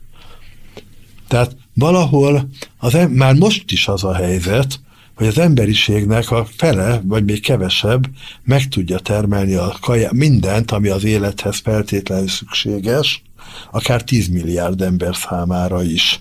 Tehát 1.28 1.56
valahol 1.74 2.48
az, 2.78 2.98
már 3.10 3.34
most 3.34 3.72
is 3.72 3.88
az 3.88 4.04
a 4.04 4.14
helyzet, 4.14 4.80
hogy 5.16 5.26
az 5.26 5.38
emberiségnek 5.38 6.30
a 6.30 6.46
fele, 6.56 7.00
vagy 7.04 7.24
még 7.24 7.40
kevesebb 7.40 8.06
meg 8.44 8.68
tudja 8.68 8.98
termelni 8.98 9.54
a 9.54 9.76
kajá, 9.80 10.08
mindent, 10.12 10.70
ami 10.70 10.88
az 10.88 11.04
élethez 11.04 11.58
feltétlenül 11.58 12.28
szükséges, 12.28 13.22
akár 13.70 14.04
10 14.04 14.28
milliárd 14.28 14.82
ember 14.82 15.16
számára 15.16 15.82
is. 15.82 16.20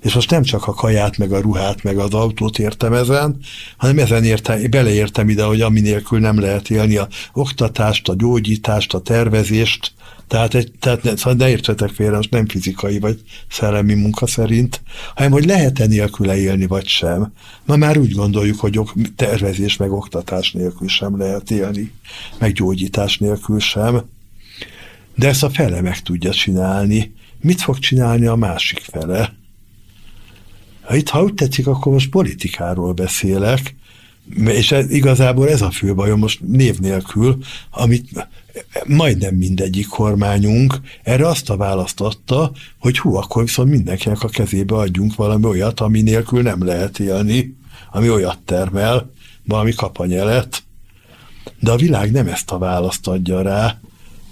És 0.00 0.14
most 0.14 0.30
nem 0.30 0.42
csak 0.42 0.66
a 0.66 0.74
kaját, 0.74 1.18
meg 1.18 1.32
a 1.32 1.40
ruhát, 1.40 1.82
meg 1.82 1.98
az 1.98 2.14
autót 2.14 2.58
értem 2.58 2.92
ezen, 2.92 3.38
hanem 3.76 3.98
ezen 3.98 4.24
értem, 4.24 4.70
beleértem 4.70 5.28
ide, 5.28 5.44
hogy 5.44 5.60
ami 5.60 5.94
nem 6.10 6.40
lehet 6.40 6.70
élni 6.70 6.96
a 6.96 7.08
oktatást, 7.32 8.08
a 8.08 8.14
gyógyítást, 8.14 8.94
a 8.94 9.00
tervezést, 9.00 9.92
tehát, 10.28 10.54
egy, 10.54 10.72
tehát 10.78 11.02
ne, 11.02 11.16
szóval 11.16 11.34
ne 11.34 11.48
értsetek 11.48 11.90
félre, 11.90 12.16
most 12.16 12.30
nem 12.30 12.48
fizikai 12.48 12.98
vagy 12.98 13.20
szellemi 13.50 13.94
munka 13.94 14.26
szerint, 14.26 14.82
hanem 15.14 15.30
hogy 15.30 15.44
lehet-e 15.44 15.86
nélküle 15.86 16.36
élni, 16.36 16.66
vagy 16.66 16.86
sem. 16.86 17.32
Ma 17.64 17.76
már 17.76 17.98
úgy 17.98 18.12
gondoljuk, 18.12 18.60
hogy 18.60 18.80
tervezés 19.16 19.76
meg 19.76 19.92
oktatás 19.92 20.52
nélkül 20.52 20.88
sem 20.88 21.18
lehet 21.18 21.50
élni, 21.50 21.92
meg 22.38 22.52
gyógyítás 22.52 23.18
nélkül 23.18 23.60
sem. 23.60 24.02
De 25.14 25.28
ezt 25.28 25.42
a 25.42 25.50
fele 25.50 25.80
meg 25.80 26.02
tudja 26.02 26.32
csinálni. 26.32 27.14
Mit 27.40 27.60
fog 27.60 27.78
csinálni 27.78 28.26
a 28.26 28.34
másik 28.34 28.78
fele? 28.78 29.36
Itt, 30.90 31.08
ha 31.08 31.22
úgy 31.22 31.34
tetszik, 31.34 31.66
akkor 31.66 31.92
most 31.92 32.10
politikáról 32.10 32.92
beszélek, 32.92 33.76
és 34.46 34.72
ez, 34.72 34.90
igazából 34.90 35.48
ez 35.48 35.62
a 35.62 35.70
fő 35.70 35.94
bajom 35.94 36.18
most 36.18 36.40
név 36.40 36.78
nélkül, 36.78 37.38
amit 37.70 38.28
majdnem 38.86 39.34
mindegyik 39.34 39.86
kormányunk 39.86 40.80
erre 41.02 41.26
azt 41.26 41.50
a 41.50 41.56
választ 41.56 42.00
adta, 42.00 42.52
hogy 42.78 42.98
hú, 42.98 43.14
akkor 43.14 43.42
viszont 43.42 43.70
mindenkinek 43.70 44.22
a 44.22 44.28
kezébe 44.28 44.74
adjunk 44.74 45.14
valami 45.14 45.44
olyat, 45.44 45.80
ami 45.80 46.00
nélkül 46.02 46.42
nem 46.42 46.64
lehet 46.64 46.98
élni, 46.98 47.56
ami 47.92 48.10
olyat 48.10 48.38
termel, 48.44 49.10
valami 49.44 49.72
kapanyelet, 49.72 50.62
de 51.60 51.70
a 51.70 51.76
világ 51.76 52.12
nem 52.12 52.26
ezt 52.26 52.50
a 52.50 52.58
választ 52.58 53.06
adja 53.06 53.42
rá. 53.42 53.80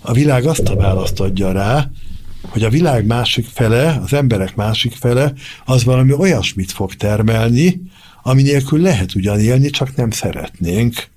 A 0.01 0.13
világ 0.13 0.47
azt 0.47 0.69
a 0.69 0.77
választ 0.77 1.21
adja 1.21 1.53
rá, 1.53 1.91
hogy 2.49 2.63
a 2.63 2.71
világ 2.71 3.07
másik 3.07 3.47
fele, 3.47 4.01
az 4.03 4.13
emberek 4.13 4.57
másik 4.57 4.93
fele, 4.93 5.33
az 5.65 5.85
valami 5.85 6.13
olyasmit 6.13 6.73
fog 6.73 6.95
termelni, 6.95 7.81
ami 8.23 8.43
nélkül 8.43 8.81
lehet 8.81 9.15
ugyan 9.15 9.41
élni, 9.41 9.71
csak 9.71 9.97
nem 9.97 10.11
szeretnénk. 10.11 11.09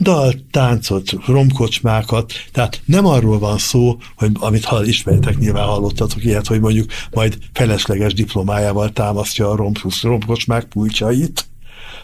Dal, 0.00 0.32
táncot, 0.50 1.12
romkocsmákat, 1.26 2.32
tehát 2.52 2.80
nem 2.84 3.06
arról 3.06 3.38
van 3.38 3.58
szó, 3.58 3.98
hogy 4.16 4.30
amit 4.34 4.64
hall, 4.64 4.86
ismeritek, 4.86 5.38
nyilván 5.38 5.66
hallottatok 5.66 6.24
ilyet, 6.24 6.46
hogy 6.46 6.60
mondjuk 6.60 6.90
majd 7.10 7.38
felesleges 7.52 8.14
diplomájával 8.14 8.92
támasztja 8.92 9.50
a 9.50 9.70
romkocsmák 10.02 10.64
pulcsait, 10.64 11.46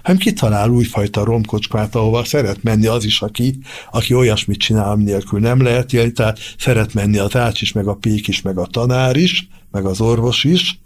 hanem 0.02 0.18
kitalál 0.18 0.70
újfajta 0.70 1.24
romkocskát, 1.24 1.94
ahova 1.94 2.24
szeret 2.24 2.62
menni 2.62 2.86
az 2.86 3.04
is, 3.04 3.20
aki, 3.20 3.58
aki 3.90 4.14
olyasmit 4.14 4.58
csinál, 4.58 4.90
ami 4.90 5.04
nélkül 5.04 5.40
nem 5.40 5.62
lehet 5.62 5.92
élni, 5.92 6.12
tehát 6.12 6.38
szeret 6.58 6.94
menni 6.94 7.18
az 7.18 7.36
ács 7.36 7.62
is, 7.62 7.72
meg 7.72 7.86
a 7.86 7.94
pék 7.94 8.28
is, 8.28 8.42
meg 8.42 8.58
a 8.58 8.66
tanár 8.66 9.16
is, 9.16 9.48
meg 9.70 9.84
az 9.84 10.00
orvos 10.00 10.44
is, 10.44 10.78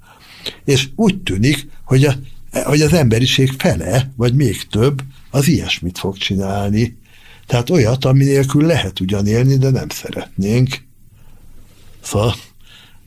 és 0.65 0.89
úgy 0.97 1.23
tűnik, 1.23 1.69
hogy, 1.85 2.05
a, 2.05 2.15
hogy 2.65 2.81
az 2.81 2.93
emberiség 2.93 3.53
fele, 3.59 4.13
vagy 4.17 4.35
még 4.35 4.67
több, 4.67 5.03
az 5.31 5.49
ilyesmit 5.49 5.99
fog 5.99 6.17
csinálni. 6.17 6.97
Tehát 7.47 7.71
olyat, 7.71 8.05
ami 8.05 8.25
nélkül 8.25 8.67
lehet 8.67 9.01
ugyan 9.01 9.27
élni, 9.27 9.57
de 9.57 9.71
nem 9.71 9.89
szeretnénk. 9.89 10.87
Szóval 12.01 12.35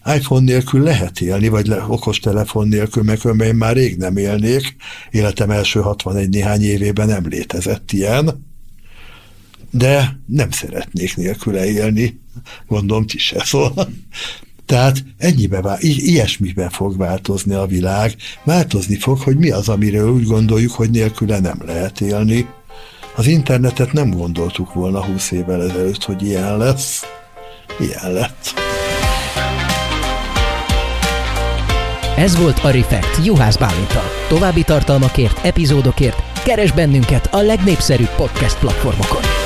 iPhone 0.05 0.43
nélkül 0.45 0.83
lehet 0.83 1.21
élni, 1.21 1.47
vagy 1.47 1.67
le, 1.67 1.85
okos 1.87 2.19
telefon 2.19 2.67
nélkül, 2.67 3.03
meg 3.03 3.19
én 3.45 3.55
már 3.55 3.75
rég 3.75 3.97
nem 3.97 4.17
élnék. 4.17 4.75
Életem 5.11 5.49
első 5.49 5.79
61 5.79 6.29
néhány 6.29 6.61
évében 6.63 7.07
nem 7.07 7.27
létezett 7.27 7.91
ilyen. 7.91 8.45
De 9.71 10.19
nem 10.25 10.51
szeretnék 10.51 11.15
nélküle 11.15 11.65
élni. 11.65 12.19
Gondolom 12.67 13.05
ti 13.05 13.17
se. 13.17 13.43
Szóval. 13.45 13.89
Tehát 14.65 15.03
ennyibe, 15.17 15.77
i- 15.79 16.09
ilyesmiben 16.09 16.69
fog 16.69 16.97
változni 16.97 17.53
a 17.53 17.65
világ. 17.65 18.15
Változni 18.43 18.95
fog, 18.95 19.19
hogy 19.19 19.37
mi 19.37 19.49
az, 19.49 19.69
amiről 19.69 20.11
úgy 20.11 20.25
gondoljuk, 20.25 20.71
hogy 20.71 20.89
nélküle 20.89 21.39
nem 21.39 21.61
lehet 21.65 22.01
élni. 22.01 22.47
Az 23.15 23.27
internetet 23.27 23.93
nem 23.93 24.09
gondoltuk 24.09 24.73
volna 24.73 25.05
20 25.05 25.31
évvel 25.31 25.63
ezelőtt, 25.63 26.03
hogy 26.03 26.23
ilyen 26.23 26.57
lesz. 26.57 27.01
Ilyen 27.79 28.13
lett. 28.13 28.70
Ez 32.17 32.37
volt 32.37 32.59
a 32.59 32.69
Refekt 32.69 33.25
Juhász 33.25 33.57
Bálintal. 33.57 34.03
További 34.27 34.63
tartalmakért, 34.63 35.45
epizódokért 35.45 36.23
keres 36.43 36.71
bennünket 36.71 37.33
a 37.33 37.41
legnépszerűbb 37.41 38.15
podcast 38.15 38.59
platformokon. 38.59 39.40